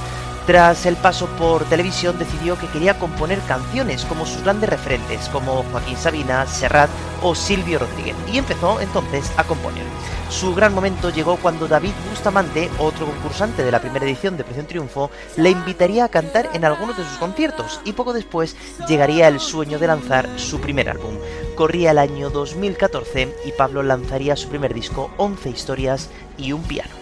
Tras 0.48 0.86
el 0.86 0.96
paso 0.96 1.28
por 1.38 1.66
televisión 1.66 2.18
decidió 2.18 2.58
que 2.58 2.68
quería 2.68 2.98
componer 2.98 3.38
canciones 3.50 4.06
como 4.06 4.26
sus 4.26 4.44
grandes 4.44 4.70
referentes, 4.70 5.28
como 5.28 5.64
Joaquín 5.64 5.98
Sabina, 5.98 6.48
Serrat 6.48 6.90
o 7.22 7.36
Silvio 7.36 7.80
Rodríguez, 7.80 8.16
y 8.32 8.38
empezó 8.38 8.80
entonces 8.80 9.30
a 9.36 9.44
componer. 9.44 9.84
Su 10.30 10.56
gran 10.56 10.74
momento 10.74 11.10
llegó 11.10 11.36
cuando 11.36 11.68
David 11.68 11.92
Bustamante, 12.10 12.70
otro 12.80 13.08
concursante 13.08 13.62
de 13.62 13.74
la 13.74 13.82
primera 13.82 14.06
edición 14.06 14.38
de 14.38 14.44
Operación 14.44 14.68
Triunfo, 14.68 15.12
le 15.36 15.50
invitaría 15.50 16.06
a 16.06 16.10
cantar 16.10 16.50
en 16.54 16.64
algunos 16.64 16.96
de 16.96 17.04
sus 17.04 17.18
conciertos 17.18 17.82
y 17.84 17.92
poco 17.92 18.14
después 18.14 18.56
llegaría 18.88 19.28
el 19.28 19.42
sueño 19.42 19.80
de 19.80 19.88
lanzar 19.88 20.30
su 20.40 20.62
primer 20.62 20.90
álbum. 20.90 21.16
Corría 21.56 21.92
el 21.92 21.98
año 21.98 22.30
2014 22.30 23.36
y 23.44 23.52
Pablo 23.52 23.84
lanzaría 23.84 24.38
su 24.38 24.48
primer 24.48 24.74
disco, 24.74 25.12
11 25.18 25.50
historias 25.50 26.10
y 26.38 26.54
un 26.54 26.64
piano. 26.64 26.96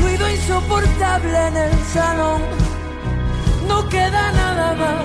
Ruido 0.00 0.30
insoportable 0.30 1.48
en 1.48 1.56
el 1.56 1.78
salón. 1.92 2.83
No 3.68 3.88
queda 3.88 4.32
nada 4.32 4.74
más 4.74 5.04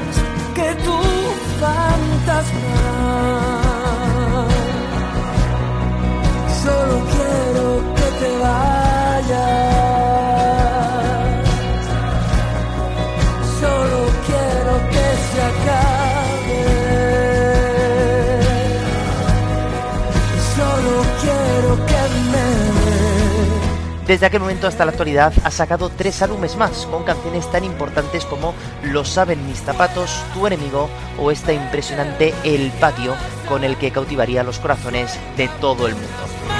que 0.55 0.75
tu 0.85 0.97
fantasma. 1.61 2.81
Solo 6.63 6.95
quiero 7.13 7.65
que 7.95 8.07
te 8.19 8.29
vayas. 8.43 8.88
Desde 24.09 24.25
aquel 24.25 24.39
momento 24.39 24.65
hasta 24.65 24.85
la 24.85 24.89
actualidad 24.89 25.31
ha 25.43 25.51
sacado 25.51 25.89
tres 25.89 26.23
álbumes 26.23 26.55
más, 26.55 26.87
con 26.87 27.03
canciones 27.03 27.45
tan 27.51 27.63
importantes 27.63 28.25
como 28.25 28.55
Lo 28.81 29.05
saben 29.05 29.45
mis 29.45 29.59
zapatos, 29.59 30.23
Tu 30.33 30.47
enemigo 30.47 30.89
o 31.19 31.29
esta 31.29 31.53
impresionante 31.53 32.33
El 32.43 32.71
patio, 32.71 33.13
con 33.47 33.63
el 33.63 33.77
que 33.77 33.91
cautivaría 33.91 34.41
los 34.41 34.57
corazones 34.57 35.19
de 35.37 35.47
todo 35.61 35.85
el 35.85 35.93
mundo. 35.93 36.58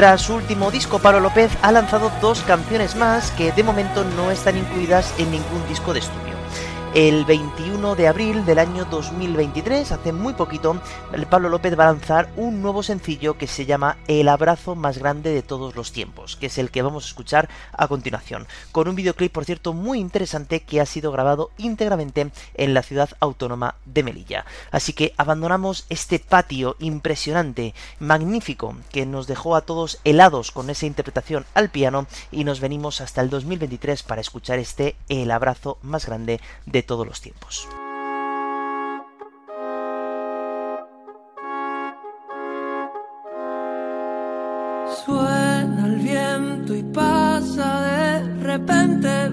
Tras 0.00 0.22
su 0.22 0.34
último 0.34 0.70
disco, 0.70 0.98
Pablo 0.98 1.20
López 1.20 1.50
ha 1.60 1.72
lanzado 1.72 2.10
dos 2.22 2.40
canciones 2.44 2.96
más 2.96 3.32
que 3.32 3.52
de 3.52 3.62
momento 3.62 4.02
no 4.02 4.30
están 4.30 4.56
incluidas 4.56 5.12
en 5.18 5.30
ningún 5.30 5.68
disco 5.68 5.92
de 5.92 5.98
estudio. 5.98 6.39
El 6.92 7.24
21 7.24 7.94
de 7.94 8.08
abril 8.08 8.44
del 8.44 8.58
año 8.58 8.84
2023, 8.84 9.92
hace 9.92 10.12
muy 10.12 10.32
poquito, 10.32 10.76
Pablo 11.30 11.48
López 11.48 11.78
va 11.78 11.84
a 11.84 11.92
lanzar 11.92 12.28
un 12.36 12.62
nuevo 12.62 12.82
sencillo 12.82 13.38
que 13.38 13.46
se 13.46 13.64
llama 13.64 13.98
El 14.08 14.28
abrazo 14.28 14.74
más 14.74 14.98
grande 14.98 15.32
de 15.32 15.42
todos 15.42 15.76
los 15.76 15.92
tiempos, 15.92 16.34
que 16.34 16.46
es 16.46 16.58
el 16.58 16.72
que 16.72 16.82
vamos 16.82 17.04
a 17.04 17.06
escuchar 17.06 17.48
a 17.72 17.86
continuación, 17.86 18.48
con 18.72 18.88
un 18.88 18.96
videoclip, 18.96 19.30
por 19.30 19.44
cierto, 19.44 19.72
muy 19.72 20.00
interesante 20.00 20.64
que 20.64 20.80
ha 20.80 20.86
sido 20.86 21.12
grabado 21.12 21.52
íntegramente 21.58 22.32
en 22.54 22.74
la 22.74 22.82
ciudad 22.82 23.10
autónoma 23.20 23.76
de 23.84 24.02
Melilla. 24.02 24.44
Así 24.72 24.92
que 24.92 25.14
abandonamos 25.16 25.86
este 25.90 26.18
patio 26.18 26.74
impresionante, 26.80 27.72
magnífico, 28.00 28.74
que 28.90 29.06
nos 29.06 29.28
dejó 29.28 29.54
a 29.54 29.60
todos 29.60 30.00
helados 30.02 30.50
con 30.50 30.68
esa 30.70 30.86
interpretación 30.86 31.46
al 31.54 31.70
piano 31.70 32.08
y 32.32 32.42
nos 32.42 32.58
venimos 32.58 33.00
hasta 33.00 33.20
el 33.20 33.30
2023 33.30 34.02
para 34.02 34.20
escuchar 34.20 34.58
este 34.58 34.96
El 35.08 35.30
abrazo 35.30 35.78
más 35.82 36.04
grande 36.06 36.40
de 36.66 36.79
todos 36.82 37.06
los 37.06 37.20
tiempos. 37.20 37.68
Suena 45.04 45.86
el 45.86 45.96
viento 45.96 46.74
y 46.74 46.82
pasa 46.82 47.82
de 47.82 48.42
repente, 48.42 49.30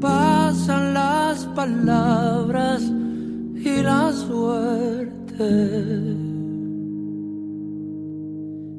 pasan 0.00 0.94
las 0.94 1.44
palabras 1.54 2.82
y 2.82 3.82
la 3.82 4.12
suerte. 4.12 5.44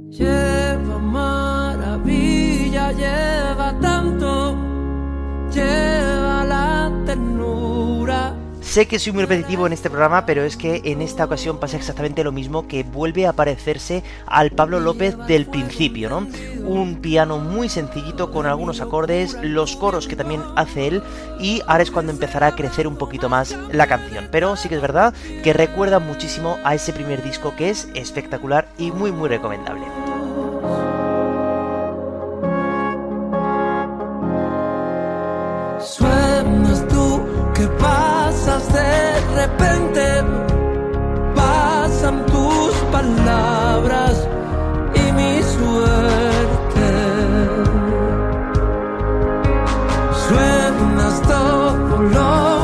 Lleva 0.09 0.97
maravilla, 0.99 2.91
lleva 2.91 3.79
tanto, 3.79 4.57
Sé 8.61 8.87
que 8.87 8.99
soy 8.99 9.13
muy 9.13 9.23
repetitivo 9.23 9.65
en 9.65 9.73
este 9.73 9.89
programa, 9.89 10.27
pero 10.27 10.43
es 10.43 10.55
que 10.55 10.81
en 10.83 11.01
esta 11.01 11.25
ocasión 11.25 11.59
pasa 11.59 11.75
exactamente 11.75 12.23
lo 12.23 12.31
mismo 12.31 12.67
que 12.67 12.83
vuelve 12.83 13.25
a 13.25 13.33
parecerse 13.33 14.03
al 14.27 14.51
Pablo 14.51 14.79
López 14.79 15.17
del 15.25 15.47
principio, 15.47 16.07
¿no? 16.07 16.27
Un 16.67 16.97
piano 16.97 17.39
muy 17.39 17.67
sencillito 17.67 18.31
con 18.31 18.45
algunos 18.45 18.79
acordes, 18.79 19.35
los 19.41 19.75
coros 19.75 20.07
que 20.07 20.15
también 20.15 20.43
hace 20.55 20.87
él 20.87 21.03
y 21.39 21.63
ahora 21.65 21.81
es 21.81 21.89
cuando 21.89 22.11
empezará 22.11 22.47
a 22.47 22.55
crecer 22.55 22.85
un 22.85 22.97
poquito 22.97 23.27
más 23.27 23.57
la 23.71 23.87
canción. 23.87 24.27
Pero 24.31 24.55
sí 24.55 24.69
que 24.69 24.75
es 24.75 24.81
verdad 24.81 25.15
que 25.43 25.53
recuerda 25.53 25.97
muchísimo 25.97 26.59
a 26.63 26.75
ese 26.75 26.93
primer 26.93 27.23
disco 27.23 27.55
que 27.55 27.71
es 27.71 27.89
espectacular 27.95 28.67
y 28.77 28.91
muy 28.91 29.11
muy 29.11 29.29
recomendable. 29.29 29.98
Pasas 37.77 38.71
de 38.73 39.21
repente, 39.35 40.23
pasan 41.35 42.25
tus 42.25 42.73
palabras 42.91 44.27
y 44.95 45.11
mi 45.11 45.41
suerte. 45.43 46.89
Suenas 50.27 51.21
todo 51.21 52.01
lo 52.13 52.58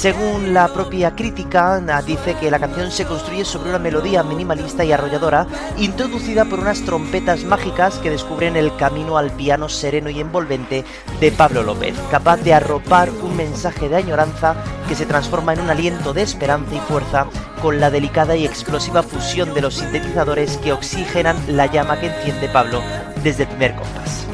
Según 0.00 0.54
la 0.54 0.68
propia 0.68 1.14
crítica, 1.14 1.78
dice 2.06 2.34
que 2.40 2.50
la 2.50 2.58
canción 2.58 2.90
se 2.90 3.04
construye 3.04 3.44
sobre 3.44 3.68
una 3.68 3.78
melodía 3.78 4.22
minimalista 4.22 4.82
y 4.82 4.92
arrolladora, 4.92 5.46
introducida 5.76 6.46
por 6.46 6.58
unas 6.58 6.80
trompetas 6.86 7.44
mágicas 7.44 7.98
que 7.98 8.08
descubren 8.08 8.56
el 8.56 8.74
camino 8.76 9.18
al 9.18 9.30
piano 9.30 9.68
sereno 9.68 10.08
y 10.08 10.18
envolvente 10.18 10.86
de 11.20 11.32
Pablo 11.32 11.62
López, 11.62 11.94
capaz 12.10 12.38
de 12.38 12.54
arropar 12.54 13.10
un 13.10 13.36
mensaje 13.36 13.90
de 13.90 13.96
añoranza 13.96 14.54
que 14.88 14.94
se 14.94 15.04
transforma 15.04 15.52
en 15.52 15.60
un 15.60 15.68
aliento 15.68 16.14
de 16.14 16.22
esperanza 16.22 16.76
y 16.76 16.80
fuerza 16.80 17.26
con 17.60 17.78
la 17.78 17.90
delicada 17.90 18.36
y 18.36 18.46
explosiva 18.46 19.02
fusión 19.02 19.52
de 19.52 19.60
los 19.60 19.74
sintetizadores 19.74 20.56
que 20.56 20.72
oxigenan 20.72 21.36
la 21.46 21.66
llama 21.66 22.00
que 22.00 22.06
enciende 22.06 22.48
Pablo 22.48 22.80
desde 23.22 23.42
el 23.42 23.50
primer 23.50 23.76
compás. 23.76 24.24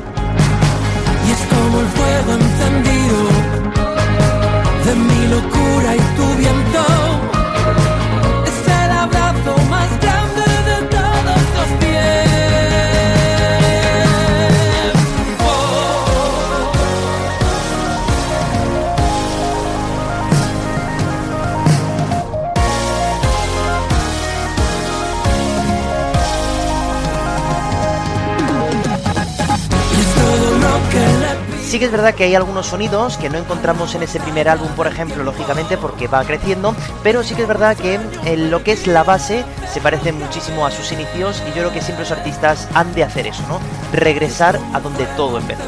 Y 1.27 1.33
es 1.33 1.41
como 1.49 1.81
el 1.81 1.87
fuego 1.89 2.39
mi 2.39 2.56
locura 5.27 5.97
y 5.97 6.01
tu 6.17 6.37
viento. 6.37 6.66
Sí 31.77 31.81
que 31.81 31.85
es 31.85 31.93
verdad 31.93 32.15
que 32.15 32.25
hay 32.25 32.35
algunos 32.35 32.69
sonidos 32.69 33.19
que 33.19 33.29
no 33.29 33.37
encontramos 33.37 33.95
en 33.95 34.03
ese 34.03 34.19
primer 34.19 34.49
álbum, 34.49 34.69
por 34.69 34.87
ejemplo, 34.87 35.23
lógicamente 35.23 35.77
porque 35.77 36.09
va 36.09 36.25
creciendo, 36.25 36.75
pero 37.03 37.23
sí 37.23 37.35
que 37.35 37.43
es 37.43 37.49
verdad 37.49 37.77
que 37.77 38.01
en 38.25 38.51
lo 38.51 38.65
que 38.65 38.73
es 38.73 38.87
la 38.87 39.05
base 39.05 39.45
se 39.71 39.83
parece 39.83 40.11
muchísimo 40.11 40.65
a 40.65 40.71
sus 40.71 40.91
inicios 40.93 41.43
y 41.47 41.49
yo 41.49 41.57
creo 41.57 41.73
que 41.75 41.83
siempre 41.83 42.07
los 42.07 42.13
artistas 42.13 42.67
han 42.73 42.95
de 42.95 43.05
hacer 43.05 43.27
eso, 43.27 43.43
¿no? 43.47 43.61
Regresar 43.93 44.59
a 44.73 44.81
donde 44.81 45.05
todo 45.19 45.37
empezó. 45.37 45.65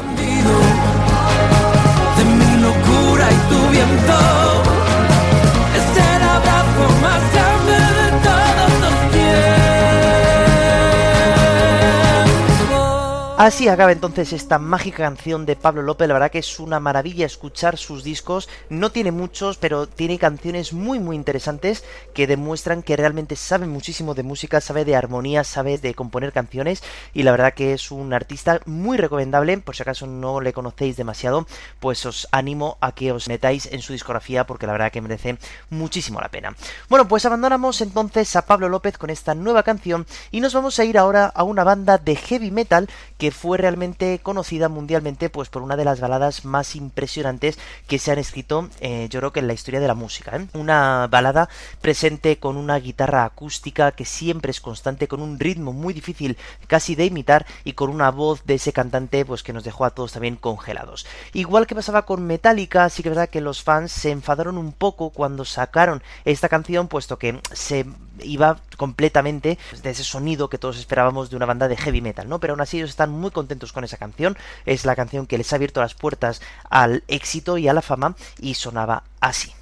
Así 13.39 13.69
acaba 13.69 13.93
entonces 13.93 14.33
esta 14.33 14.59
mágica 14.59 14.97
canción 15.03 15.45
de 15.45 15.55
Pablo 15.55 15.81
López. 15.81 16.09
La 16.09 16.13
verdad 16.13 16.29
que 16.29 16.39
es 16.39 16.59
una 16.59 16.81
maravilla 16.81 17.25
escuchar 17.25 17.77
sus 17.77 18.03
discos. 18.03 18.49
No 18.67 18.91
tiene 18.91 19.13
muchos, 19.13 19.55
pero 19.55 19.87
tiene 19.87 20.19
canciones 20.19 20.73
muy 20.73 20.99
muy 20.99 21.15
interesantes 21.15 21.85
que 22.13 22.27
demuestran 22.27 22.83
que 22.83 22.97
realmente 22.97 23.37
sabe 23.37 23.65
muchísimo 23.65 24.13
de 24.13 24.23
música, 24.23 24.59
sabe 24.59 24.83
de 24.83 24.97
armonía, 24.97 25.45
sabe 25.45 25.77
de 25.77 25.93
componer 25.93 26.33
canciones. 26.33 26.83
Y 27.13 27.23
la 27.23 27.31
verdad 27.31 27.53
que 27.53 27.71
es 27.71 27.91
un 27.91 28.11
artista 28.11 28.59
muy 28.65 28.97
recomendable. 28.97 29.57
Por 29.59 29.73
si 29.73 29.83
acaso 29.83 30.05
no 30.05 30.41
le 30.41 30.51
conocéis 30.51 30.97
demasiado, 30.97 31.47
pues 31.79 32.05
os 32.05 32.27
animo 32.33 32.77
a 32.81 32.91
que 32.91 33.13
os 33.13 33.29
metáis 33.29 33.67
en 33.67 33.81
su 33.81 33.93
discografía 33.93 34.45
porque 34.45 34.65
la 34.65 34.73
verdad 34.73 34.91
que 34.91 34.99
merece 34.99 35.37
muchísimo 35.69 36.19
la 36.19 36.27
pena. 36.27 36.57
Bueno, 36.89 37.07
pues 37.07 37.25
abandonamos 37.25 37.79
entonces 37.79 38.35
a 38.35 38.45
Pablo 38.45 38.67
López 38.67 38.97
con 38.97 39.09
esta 39.09 39.33
nueva 39.33 39.63
canción 39.63 40.05
y 40.29 40.41
nos 40.41 40.53
vamos 40.53 40.77
a 40.77 40.83
ir 40.83 40.97
ahora 40.97 41.27
a 41.27 41.43
una 41.43 41.63
banda 41.63 41.97
de 41.97 42.17
heavy 42.17 42.51
metal 42.51 42.89
que 43.17 43.28
fue 43.31 43.57
realmente 43.57 44.19
conocida 44.19 44.69
mundialmente 44.69 45.29
pues 45.29 45.49
por 45.49 45.61
una 45.61 45.75
de 45.75 45.85
las 45.85 45.99
baladas 45.99 46.45
más 46.45 46.75
impresionantes 46.75 47.57
que 47.87 47.99
se 47.99 48.11
han 48.11 48.19
escrito 48.19 48.69
eh, 48.81 49.07
yo 49.09 49.19
creo 49.19 49.33
que 49.33 49.39
en 49.39 49.47
la 49.47 49.53
historia 49.53 49.79
de 49.79 49.87
la 49.87 49.95
música 49.95 50.37
¿eh? 50.37 50.47
una 50.53 51.07
balada 51.07 51.49
presente 51.81 52.37
con 52.37 52.57
una 52.57 52.77
guitarra 52.79 53.25
acústica 53.25 53.91
que 53.91 54.05
siempre 54.05 54.51
es 54.51 54.61
constante 54.61 55.07
con 55.07 55.21
un 55.21 55.39
ritmo 55.39 55.73
muy 55.73 55.93
difícil 55.93 56.37
casi 56.67 56.95
de 56.95 57.05
imitar 57.05 57.45
y 57.63 57.73
con 57.73 57.89
una 57.89 58.11
voz 58.11 58.45
de 58.45 58.55
ese 58.55 58.73
cantante 58.73 59.25
pues 59.25 59.43
que 59.43 59.53
nos 59.53 59.63
dejó 59.63 59.85
a 59.85 59.91
todos 59.91 60.13
también 60.13 60.35
congelados 60.35 61.05
igual 61.33 61.67
que 61.67 61.75
pasaba 61.75 62.05
con 62.05 62.25
Metallica 62.25 62.89
sí 62.89 63.03
que 63.03 63.09
es 63.09 63.15
verdad 63.15 63.29
que 63.29 63.41
los 63.41 63.63
fans 63.63 63.91
se 63.91 64.11
enfadaron 64.11 64.57
un 64.57 64.71
poco 64.71 65.09
cuando 65.09 65.45
sacaron 65.45 66.03
esta 66.25 66.49
canción 66.49 66.87
puesto 66.87 67.17
que 67.17 67.39
se 67.51 67.85
iba 68.23 68.59
completamente 68.77 69.57
de 69.83 69.89
ese 69.89 70.03
sonido 70.03 70.49
que 70.49 70.57
todos 70.57 70.77
esperábamos 70.77 71.29
de 71.29 71.35
una 71.35 71.45
banda 71.45 71.67
de 71.67 71.77
heavy 71.77 72.01
metal, 72.01 72.29
¿no? 72.29 72.39
Pero 72.39 72.53
aún 72.53 72.61
así 72.61 72.77
ellos 72.77 72.89
están 72.89 73.11
muy 73.11 73.31
contentos 73.31 73.73
con 73.73 73.83
esa 73.83 73.97
canción. 73.97 74.37
Es 74.65 74.85
la 74.85 74.95
canción 74.95 75.27
que 75.27 75.37
les 75.37 75.51
ha 75.51 75.57
abierto 75.57 75.81
las 75.81 75.95
puertas 75.95 76.41
al 76.69 77.03
éxito 77.07 77.57
y 77.57 77.67
a 77.67 77.73
la 77.73 77.81
fama 77.81 78.15
y 78.39 78.53
sonaba 78.53 79.03
así. 79.19 79.53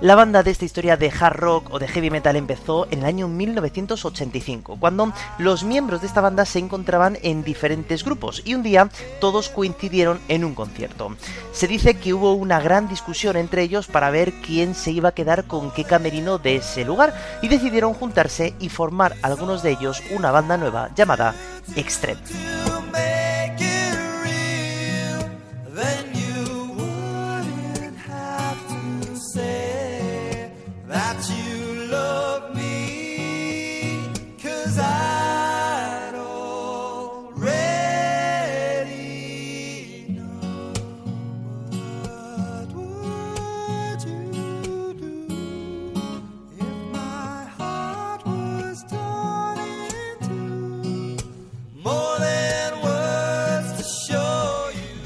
La 0.00 0.14
banda 0.14 0.42
de 0.42 0.50
esta 0.50 0.64
historia 0.64 0.96
de 0.96 1.10
hard 1.10 1.36
rock 1.36 1.74
o 1.74 1.78
de 1.78 1.86
heavy 1.86 2.08
metal 2.08 2.34
empezó 2.34 2.86
en 2.90 3.00
el 3.00 3.04
año 3.04 3.28
1985, 3.28 4.78
cuando 4.80 5.12
los 5.36 5.62
miembros 5.62 6.00
de 6.00 6.06
esta 6.06 6.22
banda 6.22 6.46
se 6.46 6.58
encontraban 6.58 7.18
en 7.20 7.44
diferentes 7.44 8.02
grupos 8.02 8.40
y 8.46 8.54
un 8.54 8.62
día 8.62 8.88
todos 9.20 9.50
coincidieron 9.50 10.18
en 10.28 10.46
un 10.46 10.54
concierto. 10.54 11.14
Se 11.52 11.66
dice 11.66 11.98
que 11.98 12.14
hubo 12.14 12.32
una 12.32 12.60
gran 12.60 12.88
discusión 12.88 13.36
entre 13.36 13.60
ellos 13.60 13.88
para 13.88 14.08
ver 14.08 14.32
quién 14.40 14.74
se 14.74 14.90
iba 14.90 15.10
a 15.10 15.14
quedar 15.14 15.44
con 15.44 15.70
qué 15.70 15.84
camerino 15.84 16.38
de 16.38 16.56
ese 16.56 16.86
lugar 16.86 17.12
y 17.42 17.48
decidieron 17.48 17.92
juntarse 17.92 18.54
y 18.58 18.70
formar 18.70 19.16
algunos 19.20 19.62
de 19.62 19.72
ellos 19.72 20.02
una 20.12 20.30
banda 20.30 20.56
nueva 20.56 20.88
llamada 20.94 21.34
Extreme. 21.76 22.22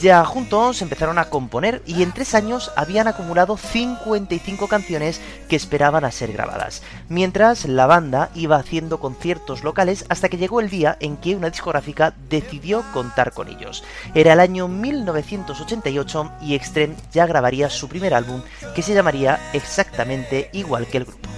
Ya 0.04 0.22
juntos 0.26 0.82
empezaron 0.82 1.18
a 1.18 1.30
componer 1.30 1.80
y 1.86 2.02
en 2.02 2.12
tres 2.12 2.34
años 2.34 2.70
habían 2.76 3.08
acumulado 3.08 3.56
55 3.56 4.68
canciones 4.68 5.18
que 5.48 5.56
esperaban 5.56 6.04
a 6.04 6.10
ser 6.10 6.30
grabadas, 6.30 6.82
mientras 7.08 7.64
la 7.64 7.86
banda 7.86 8.28
iba 8.34 8.56
haciendo 8.56 9.00
conciertos 9.00 9.64
locales 9.64 10.04
hasta 10.10 10.28
que 10.28 10.36
llegó 10.36 10.60
el 10.60 10.68
día 10.68 10.98
en 11.00 11.16
que 11.16 11.34
una 11.34 11.48
discográfica 11.48 12.12
decidió 12.28 12.84
contar 12.92 13.32
con 13.32 13.48
ellos. 13.48 13.82
Era 14.14 14.34
el 14.34 14.40
año 14.40 14.68
1988 14.68 16.32
y 16.42 16.54
Extreme 16.54 16.96
ya 17.10 17.24
grabaría 17.24 17.70
su 17.70 17.88
primer 17.88 18.12
álbum 18.12 18.42
que 18.74 18.82
se 18.82 18.92
llamaría 18.92 19.40
exactamente 19.54 20.50
igual 20.52 20.86
que 20.86 20.98
el 20.98 21.06
grupo. 21.06 21.30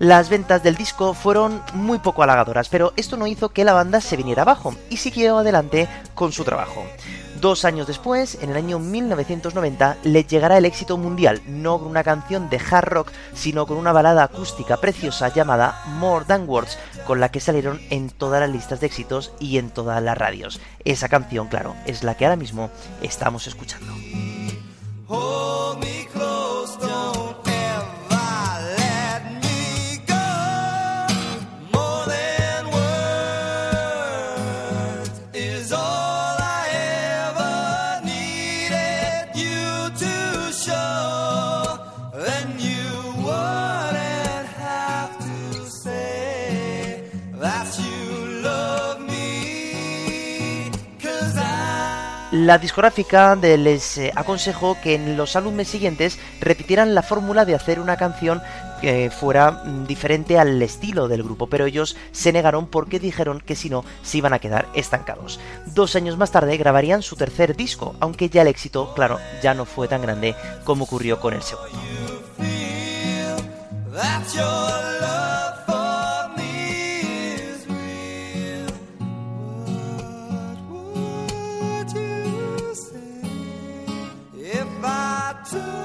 Las 0.00 0.30
ventas 0.30 0.62
del 0.62 0.76
disco 0.76 1.12
fueron 1.12 1.62
muy 1.74 1.98
poco 1.98 2.22
halagadoras, 2.22 2.70
pero 2.70 2.94
esto 2.96 3.18
no 3.18 3.26
hizo 3.26 3.50
que 3.50 3.64
la 3.64 3.74
banda 3.74 4.00
se 4.00 4.16
viniera 4.16 4.40
abajo 4.40 4.74
y 4.88 4.96
siguió 4.96 5.36
adelante 5.36 5.90
con 6.14 6.32
su 6.32 6.42
trabajo. 6.42 6.86
Dos 7.38 7.66
años 7.66 7.86
después, 7.86 8.38
en 8.40 8.48
el 8.48 8.56
año 8.56 8.78
1990, 8.78 9.98
les 10.04 10.26
llegará 10.26 10.56
el 10.56 10.64
éxito 10.64 10.96
mundial, 10.96 11.42
no 11.46 11.78
con 11.78 11.88
una 11.88 12.02
canción 12.02 12.48
de 12.48 12.58
hard 12.58 12.88
rock, 12.88 13.12
sino 13.34 13.66
con 13.66 13.76
una 13.76 13.92
balada 13.92 14.24
acústica 14.24 14.78
preciosa 14.78 15.28
llamada 15.28 15.82
More 15.84 16.24
Than 16.24 16.48
Words, 16.48 16.78
con 17.06 17.20
la 17.20 17.30
que 17.30 17.40
salieron 17.40 17.78
en 17.90 18.08
todas 18.08 18.40
las 18.40 18.48
listas 18.48 18.80
de 18.80 18.86
éxitos 18.86 19.32
y 19.38 19.58
en 19.58 19.68
todas 19.68 20.02
las 20.02 20.16
radios. 20.16 20.62
Esa 20.82 21.10
canción, 21.10 21.48
claro, 21.48 21.76
es 21.84 22.04
la 22.04 22.16
que 22.16 22.24
ahora 22.24 22.36
mismo 22.36 22.70
estamos 23.02 23.46
escuchando. 23.46 23.92
La 52.40 52.56
discográfica 52.56 53.36
les 53.36 53.98
eh, 53.98 54.12
aconsejó 54.16 54.78
que 54.82 54.94
en 54.94 55.18
los 55.18 55.36
álbumes 55.36 55.68
siguientes 55.68 56.18
repitieran 56.40 56.94
la 56.94 57.02
fórmula 57.02 57.44
de 57.44 57.54
hacer 57.54 57.78
una 57.78 57.98
canción 57.98 58.40
que 58.80 59.10
fuera 59.10 59.50
mm, 59.50 59.86
diferente 59.86 60.38
al 60.38 60.62
estilo 60.62 61.06
del 61.06 61.22
grupo, 61.22 61.48
pero 61.48 61.66
ellos 61.66 61.98
se 62.12 62.32
negaron 62.32 62.66
porque 62.66 62.98
dijeron 62.98 63.42
que 63.44 63.56
si 63.56 63.68
no 63.68 63.84
se 64.02 64.18
iban 64.18 64.32
a 64.32 64.38
quedar 64.38 64.68
estancados. 64.74 65.38
Dos 65.66 65.96
años 65.96 66.16
más 66.16 66.30
tarde 66.30 66.56
grabarían 66.56 67.02
su 67.02 67.14
tercer 67.14 67.56
disco, 67.56 67.94
aunque 68.00 68.30
ya 68.30 68.40
el 68.40 68.48
éxito, 68.48 68.94
claro, 68.94 69.18
ya 69.42 69.52
no 69.52 69.66
fue 69.66 69.86
tan 69.86 70.00
grande 70.00 70.34
como 70.64 70.84
ocurrió 70.84 71.20
con 71.20 71.34
el 71.34 71.42
segundo. 71.42 71.78
I 85.30 85.32
took 85.44 85.79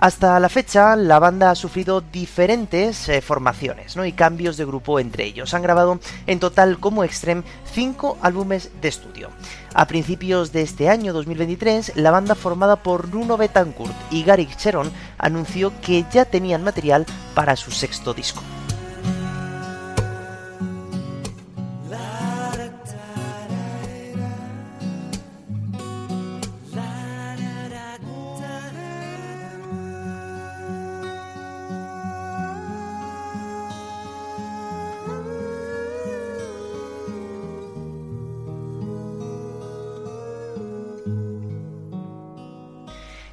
Hasta 0.00 0.40
la 0.40 0.48
fecha, 0.48 0.96
la 0.96 1.18
banda 1.18 1.50
ha 1.50 1.54
sufrido 1.54 2.00
diferentes 2.00 3.06
eh, 3.10 3.20
formaciones 3.20 3.96
¿no? 3.96 4.06
y 4.06 4.12
cambios 4.12 4.56
de 4.56 4.64
grupo 4.64 4.98
entre 4.98 5.24
ellos. 5.24 5.52
Han 5.52 5.60
grabado 5.60 6.00
en 6.26 6.40
total 6.40 6.78
como 6.80 7.04
Extreme 7.04 7.42
5 7.74 8.16
álbumes 8.22 8.70
de 8.80 8.88
estudio. 8.88 9.28
A 9.74 9.86
principios 9.86 10.52
de 10.52 10.62
este 10.62 10.88
año 10.88 11.12
2023, 11.12 11.96
la 11.96 12.10
banda 12.10 12.34
formada 12.34 12.76
por 12.76 13.12
Nuno 13.12 13.36
Betancourt 13.36 13.92
y 14.10 14.24
Gary 14.24 14.48
Cheron 14.56 14.90
anunció 15.18 15.70
que 15.82 16.06
ya 16.10 16.24
tenían 16.24 16.64
material 16.64 17.04
para 17.34 17.54
su 17.56 17.70
sexto 17.70 18.14
disco. 18.14 18.42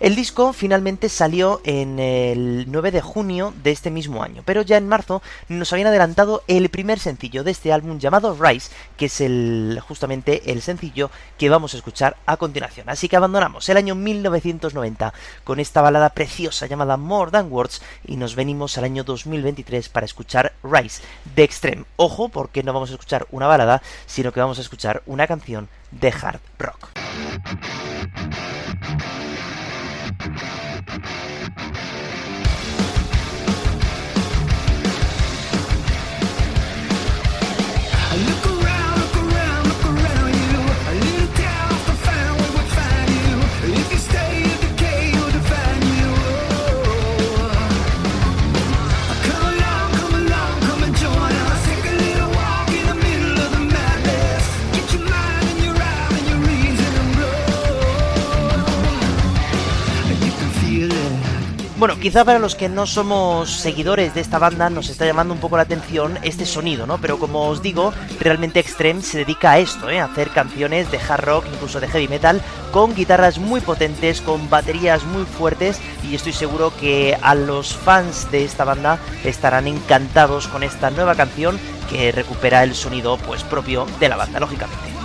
El 0.08 0.16
disco 0.16 0.54
finalmente 0.54 1.10
salió 1.10 1.60
en 1.66 2.00
el 2.00 2.64
9 2.72 2.92
de 2.92 3.02
junio 3.02 3.54
de 3.62 3.72
este 3.72 3.92
mismo 3.92 4.24
año, 4.24 4.42
pero 4.46 4.62
ya 4.62 4.78
en 4.78 4.88
marzo 4.88 5.22
nos 5.50 5.74
habían 5.74 5.90
adelantado 5.90 6.44
el 6.48 6.70
primer 6.70 6.98
sencillo 6.98 7.44
de 7.44 7.52
este 7.52 7.74
álbum 7.74 8.00
llamado 8.00 8.34
Rise, 8.40 8.72
que 8.96 9.08
es 9.08 9.20
el 9.20 9.78
justamente 9.86 10.50
el 10.54 10.62
sencillo 10.62 11.12
que 11.38 11.50
vamos 11.50 11.74
a 11.74 11.78
escuchar 11.78 12.16
a 12.26 12.38
continuación. 12.38 12.88
Así 12.88 13.10
que 13.10 13.18
abandonamos 13.18 13.68
el 13.68 13.76
año 13.76 13.96
1990 13.96 15.14
con 15.44 15.60
esta 15.60 15.82
balada 15.82 16.12
preciosa 16.12 16.68
llamada 16.68 16.96
More 16.96 17.32
Than 17.32 17.52
Words 17.52 17.82
y 18.06 18.16
nos 18.16 18.36
venimos 18.36 18.78
al 18.78 18.86
año 18.86 19.04
2023 19.04 19.90
para 19.90 20.06
escuchar 20.06 20.54
Rise 20.64 21.02
de 21.36 21.44
Extreme. 21.44 21.84
Ojo, 21.98 22.30
porque 22.30 22.64
no 22.64 22.72
vamos 22.72 22.92
a 22.92 22.94
escuchar 22.94 23.28
una 23.30 23.48
balada, 23.48 23.82
sino 24.06 24.32
que 24.32 24.40
vamos 24.40 24.58
a 24.58 24.62
escuchar 24.62 25.04
una 25.06 25.28
canción 25.28 25.68
de 25.92 26.14
hard 26.14 26.40
rock. 26.60 26.92
Bueno, 61.78 62.00
quizá 62.00 62.26
para 62.26 62.40
los 62.40 62.56
que 62.56 62.70
no 62.70 62.88
somos 62.88 63.52
seguidores 63.52 64.16
de 64.16 64.22
esta 64.22 64.40
banda 64.40 64.68
nos 64.72 64.90
está 64.90 65.06
llamando 65.06 65.36
un 65.36 65.40
poco 65.40 65.58
la 65.58 65.64
atención 65.64 66.18
este 66.24 66.48
sonido, 66.48 66.88
¿no? 66.88 66.98
Pero 66.98 67.20
como 67.20 67.48
os 67.50 67.62
digo, 67.62 67.94
realmente 68.20 68.60
Extreme 68.60 69.04
se 69.04 69.20
dedica 69.20 69.52
a 69.52 69.60
esto, 69.60 69.88
¿eh? 69.88 70.00
A 70.00 70.06
hacer 70.06 70.30
canciones 70.32 70.90
de 70.90 70.98
hard 70.98 71.24
rock, 71.24 71.46
incluso 71.54 71.80
de 71.80 71.88
heavy 71.88 72.08
metal, 72.08 72.42
con 72.72 72.96
guitarras 72.96 73.38
muy 73.38 73.62
potentes, 73.62 74.22
con 74.22 74.50
baterías 74.50 75.04
muy 75.04 75.24
fuertes 75.26 75.80
y 76.04 76.16
estoy 76.16 76.34
seguro 76.34 76.74
que 76.80 77.16
a 77.22 77.36
los 77.36 77.76
fans 77.76 78.32
de 78.32 78.44
esta 78.44 78.64
banda 78.64 78.98
estarán 79.24 79.68
encantados 79.68 80.48
con 80.48 80.64
esta 80.64 80.90
nueva 80.90 81.14
canción 81.14 81.60
que 81.92 82.12
recupera 82.12 82.64
el 82.64 82.74
sonido 82.74 83.18
pues 83.18 83.44
propio 83.44 83.86
de 84.00 84.10
la 84.10 84.16
banda, 84.16 84.40
lógicamente. 84.40 84.97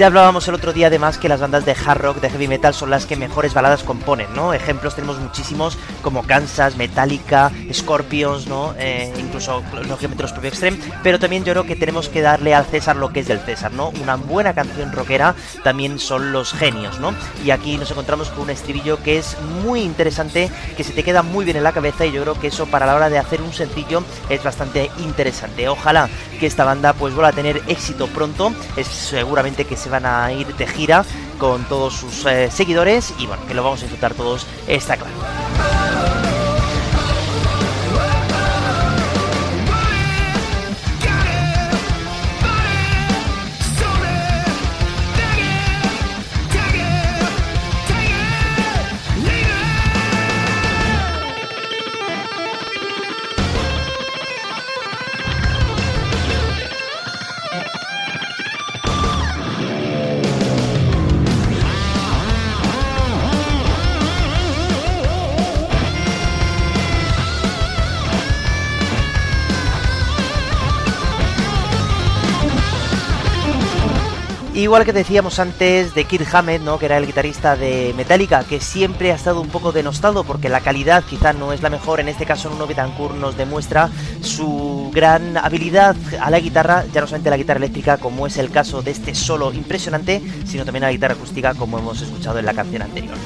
Ya 0.00 0.06
hablábamos 0.06 0.48
el 0.48 0.54
otro 0.54 0.72
día 0.72 0.86
además 0.86 1.18
que 1.18 1.28
las 1.28 1.42
bandas 1.42 1.66
de 1.66 1.72
hard 1.72 2.00
rock, 2.00 2.20
de 2.22 2.30
heavy 2.30 2.48
metal 2.48 2.72
son 2.72 2.88
las 2.88 3.04
que 3.04 3.16
mejores 3.16 3.52
baladas 3.52 3.82
componen, 3.82 4.34
¿no? 4.34 4.54
Ejemplos 4.54 4.94
tenemos 4.94 5.18
muchísimos 5.18 5.76
como 6.00 6.22
Kansas, 6.22 6.76
Metallica, 6.76 7.52
Scorpions, 7.70 8.46
¿no? 8.46 8.74
Eh, 8.78 9.12
incluso 9.18 9.62
lógicamente 9.86 10.22
los 10.22 10.32
propios 10.32 10.54
Extreme, 10.54 10.78
pero 11.02 11.18
también 11.18 11.44
yo 11.44 11.52
creo 11.52 11.64
que 11.64 11.76
tenemos 11.76 12.08
que 12.08 12.22
darle 12.22 12.54
al 12.54 12.64
César 12.64 12.96
lo 12.96 13.12
que 13.12 13.20
es 13.20 13.28
del 13.28 13.40
César, 13.40 13.72
¿no? 13.72 13.90
Una 14.02 14.16
buena 14.16 14.54
canción 14.54 14.90
rockera 14.90 15.34
también 15.64 15.98
son 15.98 16.32
los 16.32 16.54
genios, 16.54 16.98
¿no? 16.98 17.12
Y 17.44 17.50
aquí 17.50 17.76
nos 17.76 17.90
encontramos 17.90 18.30
con 18.30 18.44
un 18.44 18.50
estribillo 18.50 19.02
que 19.02 19.18
es 19.18 19.36
muy 19.62 19.82
interesante, 19.82 20.50
que 20.78 20.82
se 20.82 20.94
te 20.94 21.04
queda 21.04 21.22
muy 21.22 21.44
bien 21.44 21.58
en 21.58 21.64
la 21.64 21.72
cabeza 21.72 22.06
y 22.06 22.12
yo 22.12 22.22
creo 22.22 22.40
que 22.40 22.46
eso 22.46 22.64
para 22.64 22.86
la 22.86 22.94
hora 22.94 23.10
de 23.10 23.18
hacer 23.18 23.42
un 23.42 23.52
sencillo 23.52 24.02
es 24.30 24.42
bastante 24.42 24.90
interesante. 25.00 25.68
Ojalá 25.68 26.08
que 26.38 26.46
esta 26.46 26.64
banda 26.64 26.94
pues 26.94 27.12
vuelva 27.12 27.28
a 27.28 27.32
tener 27.32 27.60
éxito 27.68 28.06
pronto, 28.06 28.54
es 28.78 28.86
seguramente 28.86 29.66
que 29.66 29.76
se 29.76 29.89
van 29.90 30.06
a 30.06 30.32
ir 30.32 30.54
de 30.56 30.66
gira 30.66 31.04
con 31.38 31.64
todos 31.64 31.94
sus 31.94 32.24
eh, 32.26 32.50
seguidores 32.50 33.14
y 33.18 33.26
bueno, 33.26 33.44
que 33.46 33.54
lo 33.54 33.62
vamos 33.62 33.80
a 33.80 33.82
disfrutar 33.82 34.14
todos, 34.14 34.46
está 34.66 34.96
claro. 34.96 36.29
Igual 74.60 74.84
que 74.84 74.92
decíamos 74.92 75.38
antes 75.38 75.94
de 75.94 76.04
Kirk 76.04 76.28
Hammett, 76.34 76.60
¿no? 76.60 76.78
que 76.78 76.84
era 76.84 76.98
el 76.98 77.06
guitarrista 77.06 77.56
de 77.56 77.94
Metallica, 77.96 78.44
que 78.44 78.60
siempre 78.60 79.10
ha 79.10 79.14
estado 79.14 79.40
un 79.40 79.48
poco 79.48 79.72
denostado 79.72 80.22
porque 80.22 80.50
la 80.50 80.60
calidad 80.60 81.02
quizá 81.02 81.32
no 81.32 81.54
es 81.54 81.62
la 81.62 81.70
mejor. 81.70 81.98
En 81.98 82.10
este 82.10 82.26
caso, 82.26 82.50
Nuno 82.50 82.66
Betancourt 82.66 83.14
nos 83.14 83.38
demuestra 83.38 83.88
su 84.20 84.90
gran 84.92 85.38
habilidad 85.38 85.96
a 86.20 86.28
la 86.28 86.40
guitarra, 86.40 86.84
ya 86.92 87.00
no 87.00 87.06
solamente 87.06 87.30
a 87.30 87.32
la 87.32 87.38
guitarra 87.38 87.56
eléctrica, 87.56 87.96
como 87.96 88.26
es 88.26 88.36
el 88.36 88.50
caso 88.50 88.82
de 88.82 88.90
este 88.90 89.14
solo 89.14 89.50
impresionante, 89.50 90.20
sino 90.44 90.66
también 90.66 90.84
a 90.84 90.88
la 90.88 90.92
guitarra 90.92 91.14
acústica, 91.14 91.54
como 91.54 91.78
hemos 91.78 92.02
escuchado 92.02 92.38
en 92.38 92.44
la 92.44 92.52
canción 92.52 92.82
anterior. 92.82 93.16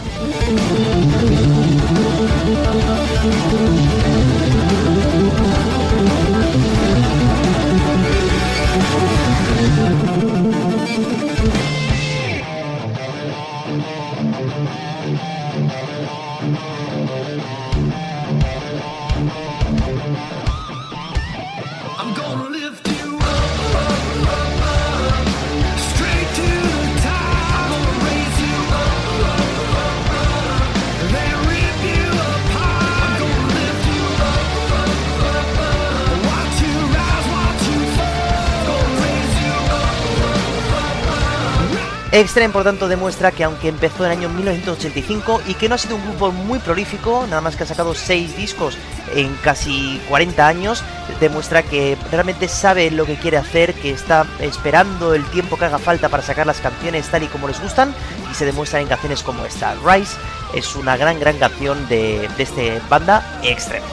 Extreme, 42.14 42.52
por 42.52 42.62
tanto, 42.62 42.86
demuestra 42.86 43.32
que 43.32 43.42
aunque 43.42 43.66
empezó 43.66 44.06
en 44.06 44.12
el 44.12 44.18
año 44.18 44.28
1985 44.28 45.42
y 45.48 45.54
que 45.54 45.68
no 45.68 45.74
ha 45.74 45.78
sido 45.78 45.96
un 45.96 46.02
grupo 46.04 46.30
muy 46.30 46.60
prolífico, 46.60 47.26
nada 47.28 47.40
más 47.40 47.56
que 47.56 47.64
ha 47.64 47.66
sacado 47.66 47.92
6 47.92 48.36
discos 48.36 48.78
en 49.16 49.34
casi 49.42 50.00
40 50.08 50.46
años, 50.46 50.84
demuestra 51.18 51.64
que 51.64 51.98
realmente 52.12 52.46
sabe 52.46 52.92
lo 52.92 53.04
que 53.04 53.16
quiere 53.16 53.36
hacer, 53.36 53.74
que 53.74 53.90
está 53.90 54.26
esperando 54.38 55.12
el 55.12 55.24
tiempo 55.30 55.56
que 55.56 55.64
haga 55.64 55.80
falta 55.80 56.08
para 56.08 56.22
sacar 56.22 56.46
las 56.46 56.60
canciones 56.60 57.08
tal 57.08 57.24
y 57.24 57.26
como 57.26 57.48
les 57.48 57.60
gustan, 57.60 57.92
y 58.30 58.34
se 58.36 58.46
demuestra 58.46 58.80
en 58.80 58.86
canciones 58.86 59.24
como 59.24 59.44
esta. 59.44 59.74
Rise 59.84 60.16
es 60.54 60.76
una 60.76 60.96
gran, 60.96 61.18
gran 61.18 61.36
canción 61.38 61.88
de, 61.88 62.30
de 62.36 62.42
este 62.44 62.80
banda 62.88 63.40
Extreme. 63.42 63.84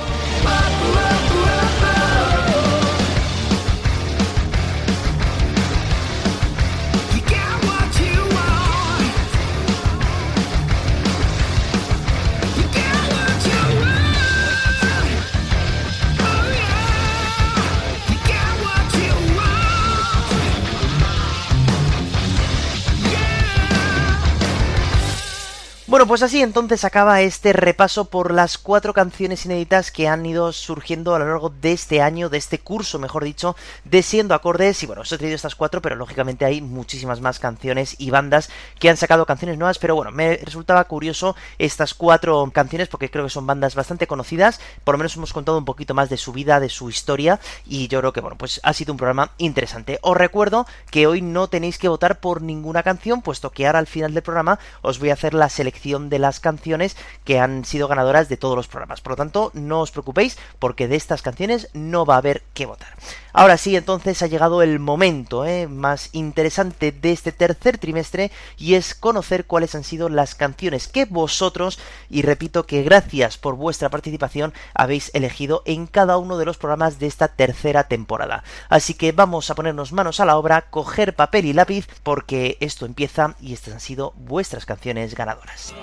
Bueno, 26.01 26.09
pues 26.09 26.23
así 26.23 26.41
entonces 26.41 26.83
acaba 26.83 27.21
este 27.21 27.53
repaso 27.53 28.05
por 28.05 28.33
las 28.33 28.57
cuatro 28.57 28.91
canciones 28.91 29.45
inéditas 29.45 29.91
que 29.91 30.07
han 30.07 30.25
ido 30.25 30.51
surgiendo 30.51 31.13
a 31.13 31.19
lo 31.19 31.27
largo 31.27 31.49
de 31.49 31.73
este 31.73 32.01
año, 32.01 32.27
de 32.27 32.39
este 32.39 32.57
curso, 32.57 32.97
mejor 32.97 33.23
dicho, 33.23 33.55
de 33.85 34.01
Siendo 34.01 34.33
Acordes. 34.33 34.81
Y 34.81 34.87
bueno, 34.87 35.03
os 35.03 35.11
he 35.11 35.19
traído 35.19 35.35
estas 35.35 35.53
cuatro, 35.53 35.79
pero 35.79 35.95
lógicamente 35.95 36.43
hay 36.43 36.59
muchísimas 36.59 37.21
más 37.21 37.37
canciones 37.37 37.97
y 37.99 38.09
bandas 38.09 38.49
que 38.79 38.89
han 38.89 38.97
sacado 38.97 39.27
canciones 39.27 39.59
nuevas. 39.59 39.77
Pero 39.77 39.93
bueno, 39.93 40.09
me 40.09 40.37
resultaba 40.37 40.83
curioso 40.85 41.35
estas 41.59 41.93
cuatro 41.93 42.49
canciones 42.51 42.87
porque 42.87 43.11
creo 43.11 43.25
que 43.25 43.29
son 43.29 43.45
bandas 43.45 43.75
bastante 43.75 44.07
conocidas. 44.07 44.59
Por 44.83 44.95
lo 44.95 44.97
menos 44.97 45.15
hemos 45.17 45.33
contado 45.33 45.59
un 45.59 45.65
poquito 45.65 45.93
más 45.93 46.09
de 46.09 46.17
su 46.17 46.33
vida, 46.33 46.59
de 46.59 46.69
su 46.69 46.89
historia. 46.89 47.39
Y 47.63 47.89
yo 47.89 47.99
creo 47.99 48.11
que, 48.11 48.21
bueno, 48.21 48.39
pues 48.39 48.59
ha 48.63 48.73
sido 48.73 48.91
un 48.91 48.97
programa 48.97 49.33
interesante. 49.37 49.99
Os 50.01 50.17
recuerdo 50.17 50.65
que 50.89 51.05
hoy 51.05 51.21
no 51.21 51.47
tenéis 51.47 51.77
que 51.77 51.89
votar 51.89 52.19
por 52.19 52.41
ninguna 52.41 52.81
canción, 52.81 53.21
puesto 53.21 53.51
que 53.51 53.67
ahora 53.67 53.77
al 53.77 53.85
final 53.85 54.15
del 54.15 54.23
programa 54.23 54.57
os 54.81 54.97
voy 54.97 55.11
a 55.11 55.13
hacer 55.13 55.35
la 55.35 55.47
selección 55.47 55.90
de 55.99 56.19
las 56.19 56.39
canciones 56.39 56.95
que 57.25 57.39
han 57.39 57.65
sido 57.65 57.87
ganadoras 57.87 58.29
de 58.29 58.37
todos 58.37 58.55
los 58.55 58.67
programas. 58.67 59.01
Por 59.01 59.11
lo 59.11 59.17
tanto, 59.17 59.51
no 59.53 59.81
os 59.81 59.91
preocupéis 59.91 60.37
porque 60.59 60.87
de 60.87 60.95
estas 60.95 61.21
canciones 61.21 61.69
no 61.73 62.05
va 62.05 62.15
a 62.15 62.19
haber 62.19 62.43
que 62.53 62.65
votar. 62.65 62.95
Ahora 63.33 63.57
sí, 63.57 63.75
entonces 63.75 64.21
ha 64.21 64.27
llegado 64.27 64.61
el 64.61 64.79
momento 64.79 65.45
¿eh? 65.45 65.67
más 65.67 66.09
interesante 66.11 66.91
de 66.91 67.11
este 67.11 67.31
tercer 67.31 67.77
trimestre 67.77 68.31
y 68.57 68.73
es 68.73 68.93
conocer 68.93 69.45
cuáles 69.45 69.73
han 69.73 69.85
sido 69.85 70.09
las 70.09 70.35
canciones 70.35 70.89
que 70.89 71.05
vosotros, 71.05 71.79
y 72.09 72.23
repito 72.23 72.65
que 72.65 72.83
gracias 72.83 73.37
por 73.37 73.55
vuestra 73.55 73.89
participación, 73.89 74.53
habéis 74.73 75.11
elegido 75.13 75.63
en 75.65 75.87
cada 75.87 76.17
uno 76.17 76.37
de 76.37 76.45
los 76.45 76.57
programas 76.57 76.99
de 76.99 77.07
esta 77.07 77.29
tercera 77.29 77.85
temporada. 77.85 78.43
Así 78.67 78.95
que 78.95 79.13
vamos 79.13 79.49
a 79.49 79.55
ponernos 79.55 79.93
manos 79.93 80.19
a 80.19 80.25
la 80.25 80.37
obra, 80.37 80.69
coger 80.69 81.15
papel 81.15 81.45
y 81.45 81.53
lápiz 81.53 81.87
porque 82.03 82.57
esto 82.59 82.85
empieza 82.85 83.35
y 83.39 83.53
estas 83.53 83.73
han 83.73 83.79
sido 83.79 84.13
vuestras 84.17 84.65
canciones 84.65 85.15
ganadoras. 85.15 85.73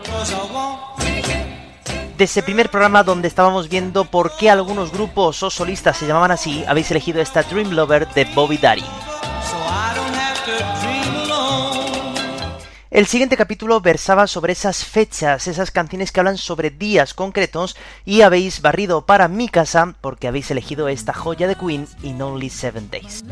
De 2.17 2.25
ese 2.25 2.43
primer 2.43 2.69
programa 2.69 3.05
donde 3.05 3.29
estábamos 3.29 3.69
viendo 3.69 4.05
por 4.05 4.37
qué 4.37 4.51
algunos 4.51 4.91
grupos 4.91 5.41
o 5.45 5.51
solistas 5.51 5.97
se 5.97 6.07
llamaban 6.07 6.33
así, 6.33 6.65
habéis 6.67 6.91
elegido 6.91 7.21
esta 7.21 7.45
Dream 7.45 7.71
Lover 7.71 8.09
de 8.09 8.25
Bobby 8.25 8.59
Darin. 8.59 8.85
El 12.91 13.07
siguiente 13.07 13.37
capítulo 13.37 13.81
versaba 13.81 14.27
sobre 14.27 14.55
esas 14.55 14.85
fechas, 14.85 15.47
esas 15.47 15.71
canciones 15.71 16.11
que 16.11 16.21
hablan 16.21 16.39
sobre 16.39 16.71
días 16.71 17.15
concretos 17.15 17.77
y 18.05 18.23
habéis 18.23 18.63
barrido 18.63 19.07
para 19.07 19.29
mi 19.29 19.49
casa 19.49 19.95
porque 20.01 20.27
habéis 20.27 20.51
elegido 20.51 20.89
esta 20.89 21.13
joya 21.13 21.47
de 21.47 21.55
Queen 21.55 21.87
in 22.03 22.21
Only 22.21 22.51
Seven 22.51 22.91
Days. 22.91 23.23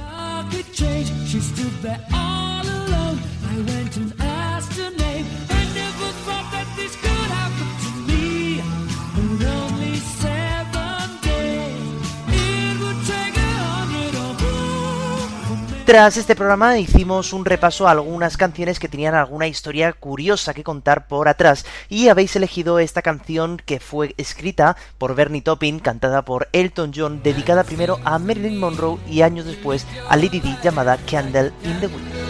Tras 15.87 16.16
este 16.16 16.34
programa 16.34 16.78
hicimos 16.80 17.32
un 17.32 17.45
repaso 17.45 17.87
a 17.87 17.93
algunas 17.93 18.37
canciones 18.37 18.80
que 18.80 18.89
tenían 18.89 19.14
alguna 19.14 19.47
historia 19.47 19.93
curiosa 19.93 20.53
que 20.53 20.64
contar 20.64 21.07
por 21.07 21.28
atrás 21.28 21.64
y 21.89 22.09
habéis 22.09 22.34
elegido 22.34 22.80
esta 22.80 23.03
canción 23.03 23.62
que 23.64 23.78
fue 23.78 24.12
escrita 24.16 24.76
por 24.99 25.14
Bernie 25.14 25.43
Taupin, 25.43 25.78
cantada 25.78 26.22
por 26.22 26.49
Elton 26.53 26.91
John, 26.93 27.22
dedicada 27.22 27.62
primero 27.62 28.01
a 28.05 28.18
Marilyn 28.18 28.59
Monroe 28.59 28.99
y 29.09 29.22
años 29.22 29.47
después 29.47 29.87
a 30.09 30.16
Lady 30.16 30.41
Di 30.41 30.57
llamada 30.61 30.99
Candle 31.09 31.53
in 31.62 31.78
the 31.78 31.87
Wind. 31.87 32.26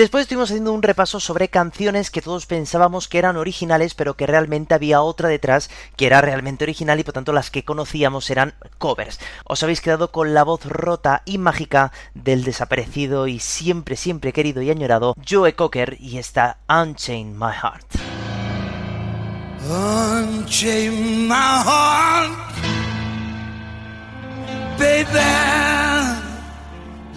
Después 0.00 0.22
estuvimos 0.22 0.50
haciendo 0.50 0.72
un 0.72 0.82
repaso 0.82 1.20
sobre 1.20 1.48
canciones 1.48 2.10
que 2.10 2.22
todos 2.22 2.46
pensábamos 2.46 3.06
que 3.06 3.18
eran 3.18 3.36
originales, 3.36 3.92
pero 3.92 4.14
que 4.14 4.26
realmente 4.26 4.72
había 4.72 5.02
otra 5.02 5.28
detrás 5.28 5.68
que 5.96 6.06
era 6.06 6.22
realmente 6.22 6.64
original 6.64 6.98
y 6.98 7.04
por 7.04 7.12
tanto 7.12 7.34
las 7.34 7.50
que 7.50 7.66
conocíamos 7.66 8.30
eran 8.30 8.54
covers. 8.78 9.20
Os 9.44 9.62
habéis 9.62 9.82
quedado 9.82 10.10
con 10.10 10.32
la 10.32 10.42
voz 10.42 10.64
rota 10.64 11.20
y 11.26 11.36
mágica 11.36 11.92
del 12.14 12.44
desaparecido 12.44 13.26
y 13.26 13.40
siempre, 13.40 13.94
siempre 13.94 14.32
querido 14.32 14.62
y 14.62 14.70
añorado 14.70 15.14
Joe 15.28 15.54
Cocker 15.54 15.98
y 16.00 16.16
esta 16.16 16.56
Unchain 16.66 17.38
My 17.38 17.52
Heart. 17.52 17.96
Unchain 19.68 21.28
my 21.28 21.34
heart, 21.34 22.32
baby. 24.78 25.20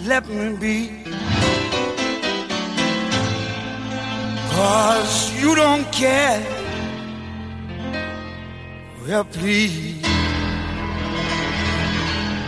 Let 0.06 0.26
me 0.26 0.58
be. 0.58 1.23
Cause 4.54 5.32
you 5.42 5.56
don't 5.56 5.84
care. 5.90 6.40
Well, 9.04 9.24
please 9.24 10.06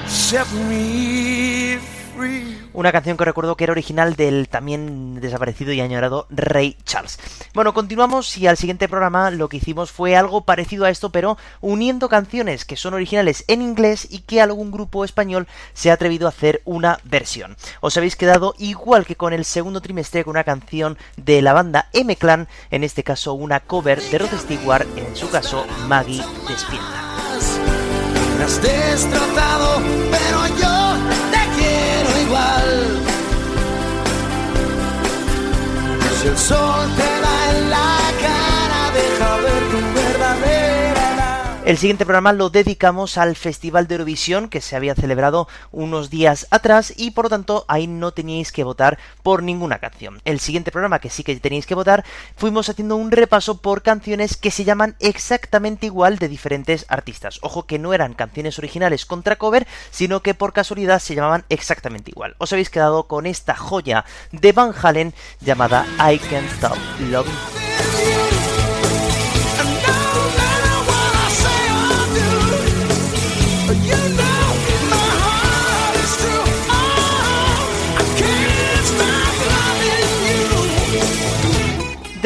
set 0.06 0.50
me 0.52 1.78
free. 2.14 2.65
Una 2.76 2.92
canción 2.92 3.16
que 3.16 3.24
recuerdo 3.24 3.56
que 3.56 3.64
era 3.64 3.72
original 3.72 4.16
del 4.16 4.50
también 4.50 5.18
desaparecido 5.18 5.72
y 5.72 5.80
añorado 5.80 6.26
Ray 6.28 6.76
Charles. 6.84 7.18
Bueno, 7.54 7.72
continuamos 7.72 8.36
y 8.36 8.46
al 8.48 8.58
siguiente 8.58 8.86
programa 8.86 9.30
lo 9.30 9.48
que 9.48 9.56
hicimos 9.56 9.90
fue 9.90 10.14
algo 10.14 10.42
parecido 10.42 10.84
a 10.84 10.90
esto, 10.90 11.10
pero 11.10 11.38
uniendo 11.62 12.10
canciones 12.10 12.66
que 12.66 12.76
son 12.76 12.92
originales 12.92 13.46
en 13.48 13.62
inglés 13.62 14.06
y 14.10 14.18
que 14.18 14.42
algún 14.42 14.70
grupo 14.70 15.06
español 15.06 15.48
se 15.72 15.90
ha 15.90 15.94
atrevido 15.94 16.26
a 16.26 16.28
hacer 16.28 16.60
una 16.66 17.00
versión. 17.04 17.56
Os 17.80 17.96
habéis 17.96 18.14
quedado 18.14 18.54
igual 18.58 19.06
que 19.06 19.16
con 19.16 19.32
el 19.32 19.46
segundo 19.46 19.80
trimestre 19.80 20.22
con 20.22 20.32
una 20.32 20.44
canción 20.44 20.98
de 21.16 21.40
la 21.40 21.54
banda 21.54 21.88
M-Clan, 21.94 22.46
en 22.70 22.84
este 22.84 23.02
caso 23.02 23.32
una 23.32 23.60
cover 23.60 24.02
de 24.02 24.18
Rod 24.18 24.38
Stewart, 24.38 24.86
en 24.98 25.16
su 25.16 25.30
caso 25.30 25.64
Maggie 25.88 26.22
Despierta. 26.46 27.06
Has 28.38 28.60
El 36.26 36.36
sol 36.36 36.88
te 36.96 37.20
da 37.22 37.50
en 37.52 37.70
la 37.70 37.98
cara, 38.20 38.90
deja 38.94 39.36
ver 39.36 39.62
tu. 39.70 39.95
El 41.66 41.78
siguiente 41.78 42.04
programa 42.04 42.32
lo 42.32 42.48
dedicamos 42.48 43.18
al 43.18 43.34
Festival 43.34 43.88
de 43.88 43.96
Eurovisión 43.96 44.48
que 44.48 44.60
se 44.60 44.76
había 44.76 44.94
celebrado 44.94 45.48
unos 45.72 46.10
días 46.10 46.46
atrás 46.52 46.94
y 46.96 47.10
por 47.10 47.24
lo 47.24 47.30
tanto 47.30 47.64
ahí 47.66 47.88
no 47.88 48.12
teníais 48.12 48.52
que 48.52 48.62
votar 48.62 49.00
por 49.24 49.42
ninguna 49.42 49.80
canción. 49.80 50.20
El 50.24 50.38
siguiente 50.38 50.70
programa 50.70 51.00
que 51.00 51.10
sí 51.10 51.24
que 51.24 51.34
tenéis 51.40 51.66
que 51.66 51.74
votar 51.74 52.04
fuimos 52.36 52.68
haciendo 52.68 52.94
un 52.94 53.10
repaso 53.10 53.60
por 53.62 53.82
canciones 53.82 54.36
que 54.36 54.52
se 54.52 54.62
llaman 54.62 54.94
exactamente 55.00 55.86
igual 55.86 56.18
de 56.18 56.28
diferentes 56.28 56.86
artistas. 56.88 57.40
Ojo 57.42 57.66
que 57.66 57.80
no 57.80 57.92
eran 57.92 58.14
canciones 58.14 58.60
originales 58.60 59.04
contra 59.04 59.34
cover, 59.34 59.66
sino 59.90 60.22
que 60.22 60.34
por 60.34 60.52
casualidad 60.52 61.00
se 61.00 61.16
llamaban 61.16 61.46
exactamente 61.48 62.12
igual. 62.12 62.36
Os 62.38 62.52
habéis 62.52 62.70
quedado 62.70 63.08
con 63.08 63.26
esta 63.26 63.56
joya 63.56 64.04
de 64.30 64.52
Van 64.52 64.72
Halen 64.80 65.14
llamada 65.40 65.84
I 65.98 66.18
Can't 66.18 66.48
Stop 66.52 66.78
Loving 67.10 67.65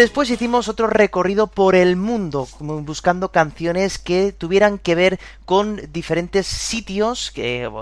Después 0.01 0.31
hicimos 0.31 0.69
otro 0.69 0.87
recorrido 0.87 1.47
por 1.47 1.75
el 1.75 1.95
mundo, 1.95 2.49
buscando 2.59 3.33
canciones 3.33 3.99
que 3.99 4.33
tuvieran 4.33 4.79
que 4.79 4.95
ver 4.95 5.21
con 5.45 5.79
diferentes 5.93 6.47
sitios, 6.47 7.35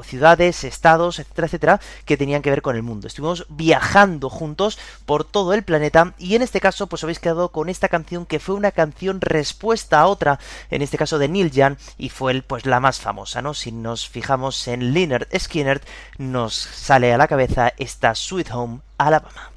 ciudades, 0.03 0.65
estados, 0.65 1.21
etcétera, 1.21 1.47
etcétera, 1.47 1.81
que 2.05 2.17
tenían 2.17 2.43
que 2.43 2.51
ver 2.51 2.61
con 2.61 2.75
el 2.75 2.83
mundo. 2.83 3.07
Estuvimos 3.07 3.47
viajando 3.49 4.31
juntos 4.31 4.81
por 5.07 5.23
todo 5.23 5.55
el 5.55 5.63
planeta 5.63 6.15
y 6.19 6.35
en 6.35 6.43
este 6.43 6.59
caso 6.61 6.89
pues 6.89 7.05
habéis 7.05 7.21
quedado 7.21 7.51
con 7.51 7.69
esta 7.69 7.89
canción 7.89 8.27
que 8.27 8.41
fue 8.41 8.57
una 8.57 8.73
canción 8.73 9.21
respuesta 9.21 10.01
a 10.01 10.09
otra, 10.09 10.41
en 10.73 10.83
este 10.83 10.99
caso 10.99 11.21
de 11.21 11.29
Neil 11.29 11.53
Young, 11.53 11.77
y 11.99 12.09
fue 12.09 12.43
pues 12.43 12.67
la 12.67 12.81
más 12.81 12.99
famosa, 12.99 13.43
¿no? 13.43 13.55
Si 13.55 13.71
nos 13.71 14.09
fijamos 14.09 14.67
en 14.67 14.93
Leonard 14.93 15.29
Skinner, 15.39 15.81
nos 16.19 16.53
sale 16.57 17.15
a 17.15 17.17
la 17.17 17.29
cabeza 17.29 17.73
esta 17.77 18.17
Sweet 18.17 18.51
Home 18.51 18.81
Alabama. 18.99 19.53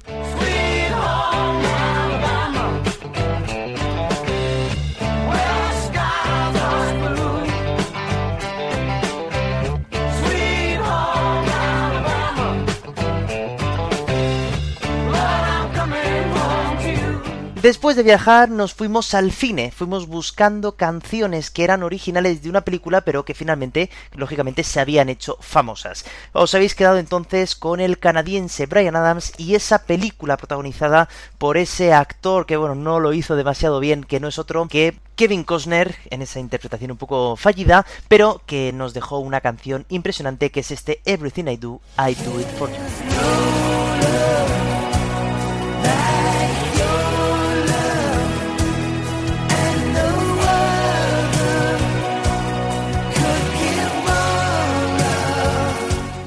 Después 17.62 17.94
de 17.94 18.02
viajar 18.02 18.50
nos 18.50 18.74
fuimos 18.74 19.14
al 19.14 19.30
cine, 19.30 19.70
fuimos 19.70 20.08
buscando 20.08 20.72
canciones 20.74 21.48
que 21.48 21.62
eran 21.62 21.84
originales 21.84 22.42
de 22.42 22.50
una 22.50 22.62
película 22.62 23.02
pero 23.02 23.24
que 23.24 23.34
finalmente, 23.34 23.88
lógicamente, 24.16 24.64
se 24.64 24.80
habían 24.80 25.08
hecho 25.08 25.38
famosas. 25.40 26.04
Os 26.32 26.56
habéis 26.56 26.74
quedado 26.74 26.98
entonces 26.98 27.54
con 27.54 27.78
el 27.78 28.00
canadiense 28.00 28.66
Brian 28.66 28.96
Adams 28.96 29.32
y 29.38 29.54
esa 29.54 29.84
película 29.84 30.36
protagonizada 30.36 31.08
por 31.38 31.56
ese 31.56 31.92
actor 31.92 32.46
que, 32.46 32.56
bueno, 32.56 32.74
no 32.74 32.98
lo 32.98 33.12
hizo 33.12 33.36
demasiado 33.36 33.78
bien, 33.78 34.02
que 34.02 34.18
no 34.18 34.26
es 34.26 34.40
otro 34.40 34.66
que 34.66 34.98
Kevin 35.14 35.44
Costner, 35.44 35.94
en 36.10 36.20
esa 36.20 36.40
interpretación 36.40 36.90
un 36.90 36.96
poco 36.96 37.36
fallida, 37.36 37.86
pero 38.08 38.42
que 38.44 38.72
nos 38.72 38.92
dejó 38.92 39.20
una 39.20 39.40
canción 39.40 39.86
impresionante 39.88 40.50
que 40.50 40.60
es 40.60 40.72
este 40.72 41.00
Everything 41.04 41.46
I 41.46 41.58
Do, 41.58 41.80
I 41.96 42.16
Do 42.16 42.40
It 42.40 42.48
For 42.58 42.68
You. 42.68 44.61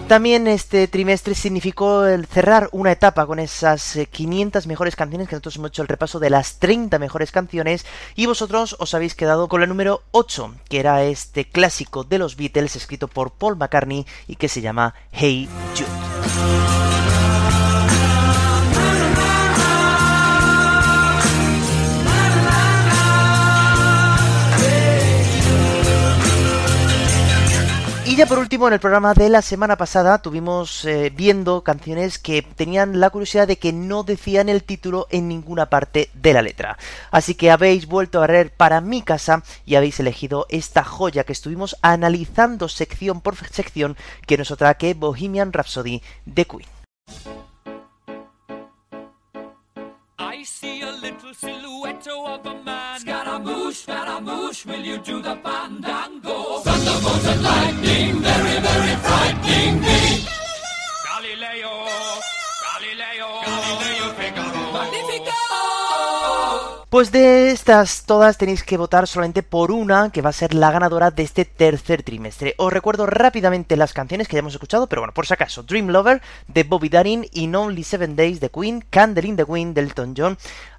También 0.07 0.47
este 0.47 0.87
trimestre 0.87 1.33
significó 1.33 2.05
el 2.05 2.27
cerrar 2.27 2.69
una 2.71 2.91
etapa 2.91 3.25
con 3.25 3.39
esas 3.39 3.95
eh, 3.95 4.05
500 4.05 4.67
mejores 4.67 4.95
canciones 4.95 5.27
que 5.27 5.33
nosotros 5.33 5.55
hemos 5.55 5.69
hecho 5.69 5.81
el 5.81 5.87
repaso 5.87 6.19
de 6.19 6.29
las 6.29 6.59
30 6.59 6.99
mejores 6.99 7.31
canciones 7.31 7.87
y 8.15 8.27
vosotros 8.27 8.75
os 8.77 8.93
habéis 8.93 9.15
quedado 9.15 9.47
con 9.47 9.61
la 9.61 9.67
número 9.67 10.03
8, 10.11 10.53
que 10.69 10.79
era 10.79 11.03
este 11.03 11.45
clásico 11.49 12.03
de 12.03 12.19
los 12.19 12.35
Beatles 12.35 12.75
escrito 12.75 13.07
por 13.07 13.31
Paul 13.31 13.57
McCartney 13.57 14.05
y 14.27 14.35
que 14.35 14.47
se 14.47 14.61
llama 14.61 14.93
Hey 15.11 15.49
Jude. 15.75 16.94
Y 28.15 28.17
ya 28.17 28.27
por 28.27 28.39
último, 28.39 28.69
en 28.69 28.73
el 28.73 28.79
programa 28.79 29.13
de 29.13 29.27
la 29.27 29.41
semana 29.41 29.75
pasada 29.75 30.19
tuvimos 30.21 30.85
eh, 30.85 31.11
viendo 31.13 31.65
canciones 31.65 32.17
que 32.17 32.41
tenían 32.43 33.01
la 33.01 33.09
curiosidad 33.09 33.45
de 33.45 33.57
que 33.57 33.73
no 33.73 34.03
decían 34.03 34.47
el 34.47 34.63
título 34.63 35.07
en 35.09 35.27
ninguna 35.27 35.65
parte 35.65 36.09
de 36.13 36.31
la 36.31 36.41
letra. 36.41 36.77
Así 37.11 37.35
que 37.35 37.51
habéis 37.51 37.87
vuelto 37.87 38.23
a 38.23 38.27
ver 38.27 38.53
para 38.53 38.79
mi 38.79 39.01
casa 39.01 39.43
y 39.65 39.75
habéis 39.75 39.99
elegido 39.99 40.45
esta 40.47 40.85
joya 40.85 41.25
que 41.25 41.33
estuvimos 41.33 41.75
analizando 41.81 42.69
sección 42.69 43.19
por 43.19 43.35
sección, 43.35 43.97
que 44.25 44.37
no 44.37 44.43
es 44.43 44.51
otra 44.51 44.75
que 44.75 44.93
Bohemian 44.93 45.51
Rhapsody 45.51 46.01
de 46.25 46.45
Queen. 46.45 46.69
Scaramouche, 53.35 53.75
Scaramouche, 53.83 54.65
will 54.65 54.85
you 54.85 54.97
do 54.99 55.21
the 55.21 55.35
fandango? 55.43 56.61
Thunderbolt 56.63 57.25
and 57.27 57.43
lightning, 57.43 58.21
very, 58.21 58.61
very 58.61 58.95
frightening 59.03 59.81
me. 59.81 60.25
Galileo, 61.03 61.83
Galileo, 62.63 63.27
Galileo 63.43 64.13
Figaro. 64.15 64.71
Magnifico! 64.71 65.31
Pues 66.89 67.11
de 67.11 67.51
estas 67.51 68.05
todas 68.05 68.37
tenéis 68.37 68.63
que 68.63 68.77
votar 68.77 69.05
solamente 69.05 69.43
por 69.43 69.69
una, 69.69 70.11
que 70.11 70.21
va 70.21 70.29
a 70.29 70.33
ser 70.33 70.53
la 70.53 70.71
ganadora 70.71 71.11
de 71.11 71.23
este 71.23 71.43
tercer 71.43 72.03
trimestre. 72.03 72.55
Os 72.57 72.71
recuerdo 72.71 73.05
rápidamente 73.05 73.75
las 73.75 73.91
canciones 73.91 74.29
que 74.29 74.35
ya 74.35 74.39
hemos 74.39 74.53
escuchado, 74.53 74.87
pero 74.87 75.01
bueno, 75.01 75.13
por 75.13 75.25
si 75.27 75.33
acaso, 75.33 75.61
Dream 75.63 75.89
Lover 75.89 76.21
de 76.47 76.63
Bobby 76.63 76.87
Darin, 76.87 77.27
In 77.33 77.53
Only 77.53 77.83
Seven 77.83 78.15
Days 78.15 78.39
de 78.39 78.49
Queen, 78.49 78.81
Candle 78.89 79.27
in 79.27 79.35
the 79.35 79.43
Wind 79.43 79.75
de 79.75 79.81
Elton 79.81 80.13
John, 80.15 80.37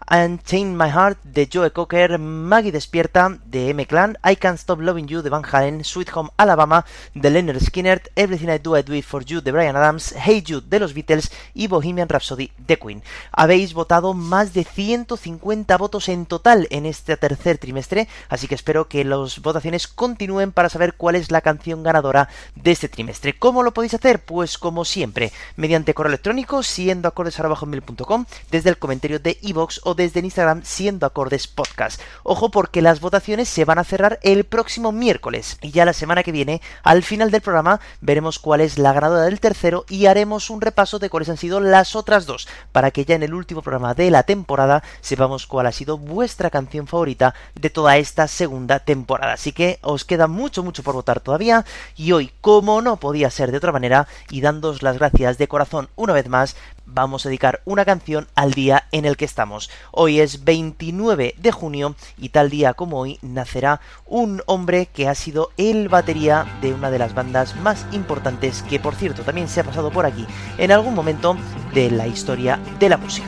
Unchain 0.09 0.77
My 0.77 0.89
Heart 0.89 1.19
de 1.25 1.49
Joe 1.53 1.73
Cocker, 1.73 2.19
Maggie 2.21 2.71
Despierta 2.71 3.39
de 3.45 3.71
M-Clan, 3.71 4.17
I 4.25 4.37
Can't 4.37 4.59
Stop 4.59 4.81
Loving 4.81 5.09
You 5.09 5.21
de 5.21 5.31
Van 5.31 5.43
Halen, 5.45 5.83
Sweet 5.83 6.11
Home 6.15 6.31
Alabama 6.37 6.87
de 7.15 7.29
Leonard 7.29 7.61
Skinner, 7.61 8.01
Everything 8.15 8.49
I 8.49 8.59
Do 8.59 8.79
I 8.79 8.83
Do 8.83 8.95
It 8.95 9.05
For 9.05 9.25
You 9.25 9.41
de 9.41 9.51
Brian 9.51 9.75
Adams, 9.75 10.15
Hey 10.17 10.45
Jude 10.47 10.69
de 10.69 10.79
los 10.79 10.95
Beatles 10.95 11.33
y 11.55 11.67
Bohemian 11.67 12.09
Rhapsody 12.09 12.53
de 12.57 12.79
Queen. 12.79 13.03
Habéis 13.33 13.75
votado 13.75 14.15
más 14.15 14.55
de 14.55 14.63
150 14.63 15.77
votos 15.77 16.09
en 16.09 16.27
total 16.27 16.69
en 16.71 16.87
este 16.87 17.17
tercer 17.17 17.59
trimestre, 17.59 18.07
así 18.29 18.47
que 18.47 18.55
espero 18.55 18.87
que 18.87 19.05
las 19.05 19.41
votaciones 19.41 19.89
continúen 19.89 20.53
para 20.53 20.69
saber 20.69 20.95
cuál 20.95 21.17
es 21.17 21.33
la 21.33 21.41
canción 21.41 21.83
ganadora 21.83 22.29
de 22.55 22.71
este 22.71 22.89
trimestre. 22.89 23.37
¿Cómo 23.37 23.65
lo 23.65 23.75
podéis 23.75 23.95
hacer? 23.95 24.25
Pues 24.25 24.57
como 24.57 24.85
siempre, 24.85 25.33
mediante 25.57 25.95
correo 25.95 26.11
electrónico 26.11 26.63
siendo 26.63 27.09
acordes.com, 27.09 28.27
desde 28.53 28.71
el 28.71 28.79
comentario 28.79 29.19
de 29.19 29.37
iVoox 29.43 29.81
o 29.83 29.96
desde 29.97 30.21
Instagram 30.21 30.63
siendo 30.63 31.07
acordes 31.07 31.49
podcast. 31.49 32.01
Ojo 32.23 32.51
porque 32.51 32.83
las 32.83 33.01
votaciones 33.01 33.49
se 33.49 33.65
van 33.65 33.79
a 33.79 33.85
cerrar 33.85 34.19
el 34.23 34.45
próximo 34.45 34.93
miércoles 34.93 35.59
y 35.63 35.71
ya 35.71 35.85
la 35.85 35.93
semana 35.93 36.23
que 36.23 36.33
viene, 36.33 36.61
al 36.83 37.03
final 37.03 37.31
del 37.31 37.41
programa, 37.41 37.81
veremos 38.01 38.39
cuál 38.39 38.61
es 38.61 38.79
la 38.79 38.93
ganadora 38.93 39.23
del 39.23 39.41
tercero 39.41 39.85
y 39.89 40.07
haremos 40.07 40.51
un 40.51 40.61
repaso 40.61 40.99
de 40.99 41.11
cuáles 41.11 41.29
han 41.29 41.37
sido 41.37 41.61
las 41.61 41.97
otras 41.97 42.27
dos, 42.27 42.47
para 42.73 42.91
que 42.91 43.05
ya 43.05 43.15
en 43.15 43.23
el 43.23 43.35
último 43.35 43.63
programa 43.63 43.95
de 43.95 44.11
la 44.11 44.23
temporada 44.23 44.83
sepamos 45.01 45.47
cuál 45.47 45.67
ha 45.67 45.73
sido 45.73 45.99
vuestra 45.99 46.51
canción 46.51 46.87
favorita 46.87 47.35
de 47.55 47.71
toda 47.71 47.97
esta 47.97 48.29
segunda 48.29 48.81
temporada. 48.81 49.33
Así 49.33 49.53
que 49.53 49.79
os 49.83 50.05
queda 50.05 50.27
mucho, 50.27 50.63
mucho 50.63 50.83
por 50.83 50.95
votar 50.95 51.21
todavía 51.21 51.65
y 51.97 52.13
hoy, 52.13 52.33
como 52.41 52.83
no 52.83 52.97
podía 52.99 53.31
ser 53.31 53.51
de 53.51 53.59
otra 53.59 53.73
manera, 53.73 54.07
y 54.31 54.41
dándos 54.41 54.83
las 54.83 54.99
gracias 54.99 55.39
de 55.39 55.49
corazón 55.49 55.89
una 55.97 56.13
vez 56.13 56.29
más, 56.29 56.57
vamos 56.87 57.27
a 57.27 57.29
dedicar 57.29 57.61
una 57.65 57.85
canción 57.85 58.27
al 58.35 58.53
día 58.53 58.87
en 58.93 59.05
el 59.05 59.17
que 59.17 59.25
estamos. 59.25 59.71
Hoy 59.91 60.21
es 60.21 60.45
29 60.45 61.35
de 61.37 61.53
junio 61.53 61.95
y 62.17 62.31
tal 62.31 62.51
día 62.51 62.75
como 62.75 62.99
hoy 62.99 63.19
nacerá 63.23 63.81
un 64.07 64.43
hombre 64.47 64.87
que 64.87 65.09
ha 65.09 65.15
sido 65.15 65.51
el 65.57 65.89
batería 65.89 66.47
de 66.63 66.73
una 66.73 66.91
de 66.91 66.99
las 66.99 67.15
bandas 67.15 67.57
más 67.57 67.87
importantes 67.93 68.63
que 68.63 68.81
por 68.81 68.95
cierto 68.95 69.23
también 69.23 69.49
se 69.49 69.61
ha 69.61 69.65
pasado 69.65 69.91
por 69.91 70.07
aquí 70.07 70.27
en 70.59 70.73
algún 70.73 70.95
momento 70.95 71.37
de 71.75 71.91
la 71.91 72.07
historia 72.07 72.59
de 72.79 72.89
la 72.89 72.97
música. 72.97 73.27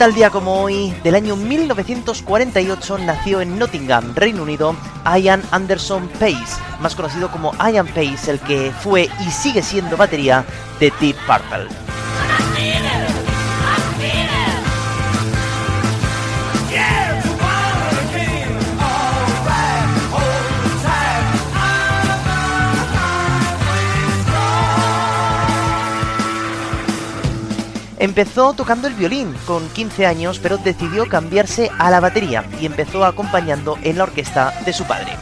Tal 0.00 0.14
día 0.14 0.30
como 0.30 0.62
hoy, 0.62 0.94
del 1.04 1.14
año 1.14 1.36
1948, 1.36 2.98
nació 3.00 3.42
en 3.42 3.58
Nottingham, 3.58 4.14
Reino 4.14 4.44
Unido, 4.44 4.74
Ian 5.04 5.42
Anderson 5.50 6.08
Pace, 6.18 6.56
más 6.80 6.94
conocido 6.94 7.30
como 7.30 7.52
Ian 7.58 7.86
Pace, 7.86 8.30
el 8.30 8.40
que 8.40 8.72
fue 8.80 9.10
y 9.20 9.30
sigue 9.30 9.62
siendo 9.62 9.98
batería 9.98 10.42
de 10.80 10.90
Deep 11.00 11.16
Purple. 11.26 11.68
Empezó 28.00 28.54
tocando 28.54 28.88
el 28.88 28.94
violín 28.94 29.34
con 29.46 29.68
15 29.68 30.06
años, 30.06 30.40
pero 30.42 30.56
decidió 30.56 31.06
cambiarse 31.06 31.70
a 31.78 31.90
la 31.90 32.00
batería 32.00 32.46
y 32.58 32.64
empezó 32.64 33.04
acompañando 33.04 33.76
en 33.82 33.98
la 33.98 34.04
orquesta 34.04 34.54
de 34.64 34.72
su 34.72 34.84
padre. 34.84 35.12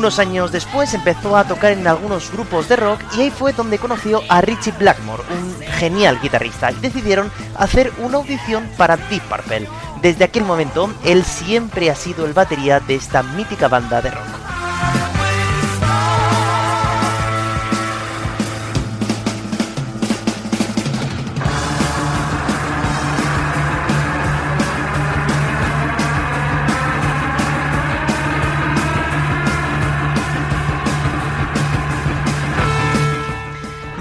Unos 0.00 0.18
años 0.18 0.50
después 0.50 0.94
empezó 0.94 1.36
a 1.36 1.44
tocar 1.44 1.72
en 1.72 1.86
algunos 1.86 2.32
grupos 2.32 2.70
de 2.70 2.76
rock 2.76 3.02
y 3.18 3.20
ahí 3.20 3.30
fue 3.30 3.52
donde 3.52 3.76
conoció 3.76 4.22
a 4.30 4.40
Richie 4.40 4.72
Blackmore, 4.78 5.22
un 5.30 5.60
genial 5.74 6.18
guitarrista, 6.22 6.72
y 6.72 6.76
decidieron 6.76 7.30
hacer 7.58 7.92
una 7.98 8.16
audición 8.16 8.66
para 8.78 8.96
Deep 8.96 9.22
Purple. 9.24 9.68
Desde 10.00 10.24
aquel 10.24 10.46
momento, 10.46 10.90
él 11.04 11.22
siempre 11.22 11.90
ha 11.90 11.94
sido 11.94 12.24
el 12.24 12.32
batería 12.32 12.80
de 12.80 12.94
esta 12.94 13.22
mítica 13.22 13.68
banda 13.68 14.00
de 14.00 14.10
rock. 14.10 14.39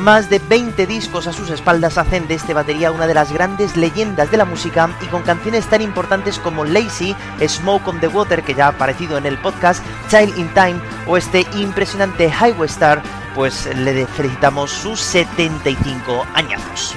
Más 0.10 0.28
de 0.28 0.40
20 0.40 0.88
discos 0.88 1.28
a 1.28 1.34
sus 1.34 1.52
espaldas 1.52 2.00
hacen 2.00 2.28
de 2.28 2.34
este 2.34 2.56
batería 2.56 2.92
una 2.92 3.06
de 3.06 3.14
las 3.14 3.32
grandes 3.32 3.78
leyendas 3.78 4.32
de 4.32 4.38
la 4.38 4.46
música 4.46 4.90
y 5.04 5.06
con 5.06 5.22
canciones 5.22 5.68
tan 5.68 5.84
importantes 5.84 6.40
como 6.40 6.66
Lazy, 6.66 7.16
Smoke 7.48 7.88
on 7.88 8.00
the 8.00 8.08
Water 8.08 8.42
que 8.42 8.56
ya 8.56 8.66
ha 8.66 8.70
aparecido 8.70 9.20
en 9.20 9.28
el 9.28 9.38
podcast, 9.38 9.86
Child 10.10 10.36
in 10.36 10.52
Time 10.56 10.82
o 11.06 11.16
este 11.16 11.46
impresionante 11.54 12.28
Highway 12.28 12.68
Star, 12.68 13.04
pues 13.36 13.68
le 13.68 14.08
felicitamos 14.08 14.72
sus 14.72 15.00
75 15.00 16.26
añazos. 16.34 16.96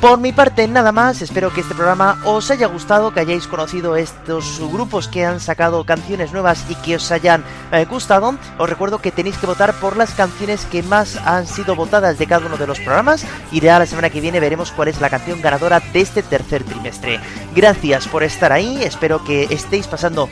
Por 0.00 0.20
mi 0.20 0.30
parte, 0.30 0.68
nada 0.68 0.92
más, 0.92 1.22
espero 1.22 1.52
que 1.52 1.60
este 1.60 1.74
programa 1.74 2.20
os 2.24 2.52
haya 2.52 2.68
gustado, 2.68 3.12
que 3.12 3.18
hayáis 3.18 3.48
conocido 3.48 3.96
estos 3.96 4.60
grupos 4.70 5.08
que 5.08 5.26
han 5.26 5.40
sacado 5.40 5.82
canciones 5.82 6.32
nuevas 6.32 6.64
y 6.68 6.76
que 6.76 6.94
os 6.94 7.10
hayan 7.10 7.42
eh, 7.72 7.84
gustado. 7.84 8.36
Os 8.58 8.70
recuerdo 8.70 9.00
que 9.00 9.10
tenéis 9.10 9.36
que 9.38 9.48
votar 9.48 9.74
por 9.74 9.96
las 9.96 10.12
canciones 10.14 10.66
que 10.66 10.84
más 10.84 11.16
han 11.16 11.48
sido 11.48 11.74
votadas 11.74 12.16
de 12.16 12.28
cada 12.28 12.46
uno 12.46 12.56
de 12.56 12.68
los 12.68 12.78
programas 12.78 13.26
y 13.50 13.58
ya 13.60 13.76
la 13.80 13.86
semana 13.86 14.08
que 14.08 14.20
viene 14.20 14.38
veremos 14.38 14.70
cuál 14.70 14.86
es 14.86 15.00
la 15.00 15.10
canción 15.10 15.42
ganadora 15.42 15.80
de 15.80 16.00
este 16.00 16.22
tercer 16.22 16.62
trimestre. 16.62 17.18
Gracias 17.56 18.06
por 18.06 18.22
estar 18.22 18.52
ahí, 18.52 18.80
espero 18.84 19.24
que 19.24 19.48
estéis 19.50 19.88
pasando 19.88 20.28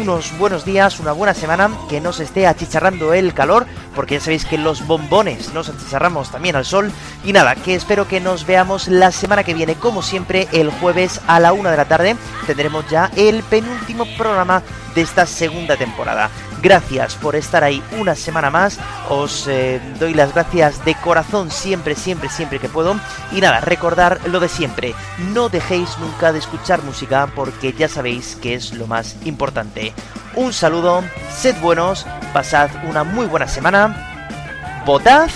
unos 0.00 0.36
buenos 0.38 0.64
días, 0.64 1.00
una 1.00 1.12
buena 1.12 1.34
semana, 1.34 1.70
que 1.90 2.00
no 2.00 2.14
se 2.14 2.24
esté 2.24 2.46
achicharrando 2.46 3.12
el 3.12 3.34
calor, 3.34 3.66
porque 3.94 4.14
ya 4.14 4.20
sabéis 4.20 4.46
que 4.46 4.56
los 4.56 4.86
bombones 4.86 5.52
nos 5.52 5.68
achicharramos 5.68 6.30
también 6.30 6.56
al 6.56 6.64
sol. 6.64 6.90
Y 7.24 7.32
nada, 7.34 7.54
que 7.56 7.74
espero 7.74 8.08
que 8.08 8.20
nos 8.20 8.46
veamos 8.46 8.88
la 8.88 9.01
semana 9.10 9.42
que 9.42 9.54
viene, 9.54 9.74
como 9.74 10.02
siempre, 10.02 10.48
el 10.52 10.70
jueves 10.70 11.20
a 11.26 11.40
la 11.40 11.52
una 11.52 11.70
de 11.70 11.76
la 11.76 11.86
tarde. 11.86 12.16
Tendremos 12.46 12.88
ya 12.88 13.10
el 13.16 13.42
penúltimo 13.42 14.04
programa 14.16 14.62
de 14.94 15.00
esta 15.00 15.26
segunda 15.26 15.76
temporada. 15.76 16.30
Gracias 16.62 17.16
por 17.16 17.34
estar 17.34 17.64
ahí 17.64 17.82
una 17.98 18.14
semana 18.14 18.50
más. 18.50 18.78
Os 19.08 19.48
eh, 19.48 19.80
doy 19.98 20.14
las 20.14 20.32
gracias 20.32 20.84
de 20.84 20.94
corazón 20.94 21.50
siempre, 21.50 21.96
siempre, 21.96 22.28
siempre 22.28 22.60
que 22.60 22.68
puedo. 22.68 22.94
Y 23.32 23.40
nada, 23.40 23.60
recordar 23.60 24.20
lo 24.26 24.38
de 24.38 24.48
siempre. 24.48 24.94
No 25.32 25.48
dejéis 25.48 25.98
nunca 25.98 26.32
de 26.32 26.38
escuchar 26.38 26.82
música 26.82 27.28
porque 27.34 27.72
ya 27.72 27.88
sabéis 27.88 28.36
que 28.36 28.54
es 28.54 28.74
lo 28.74 28.86
más 28.86 29.16
importante. 29.24 29.92
Un 30.34 30.52
saludo, 30.52 31.02
sed 31.34 31.56
buenos, 31.60 32.06
pasad 32.32 32.70
una 32.84 33.02
muy 33.02 33.26
buena 33.26 33.48
semana. 33.48 34.82
Votad 34.86 35.28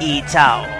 y 0.00 0.22
chao. 0.26 0.79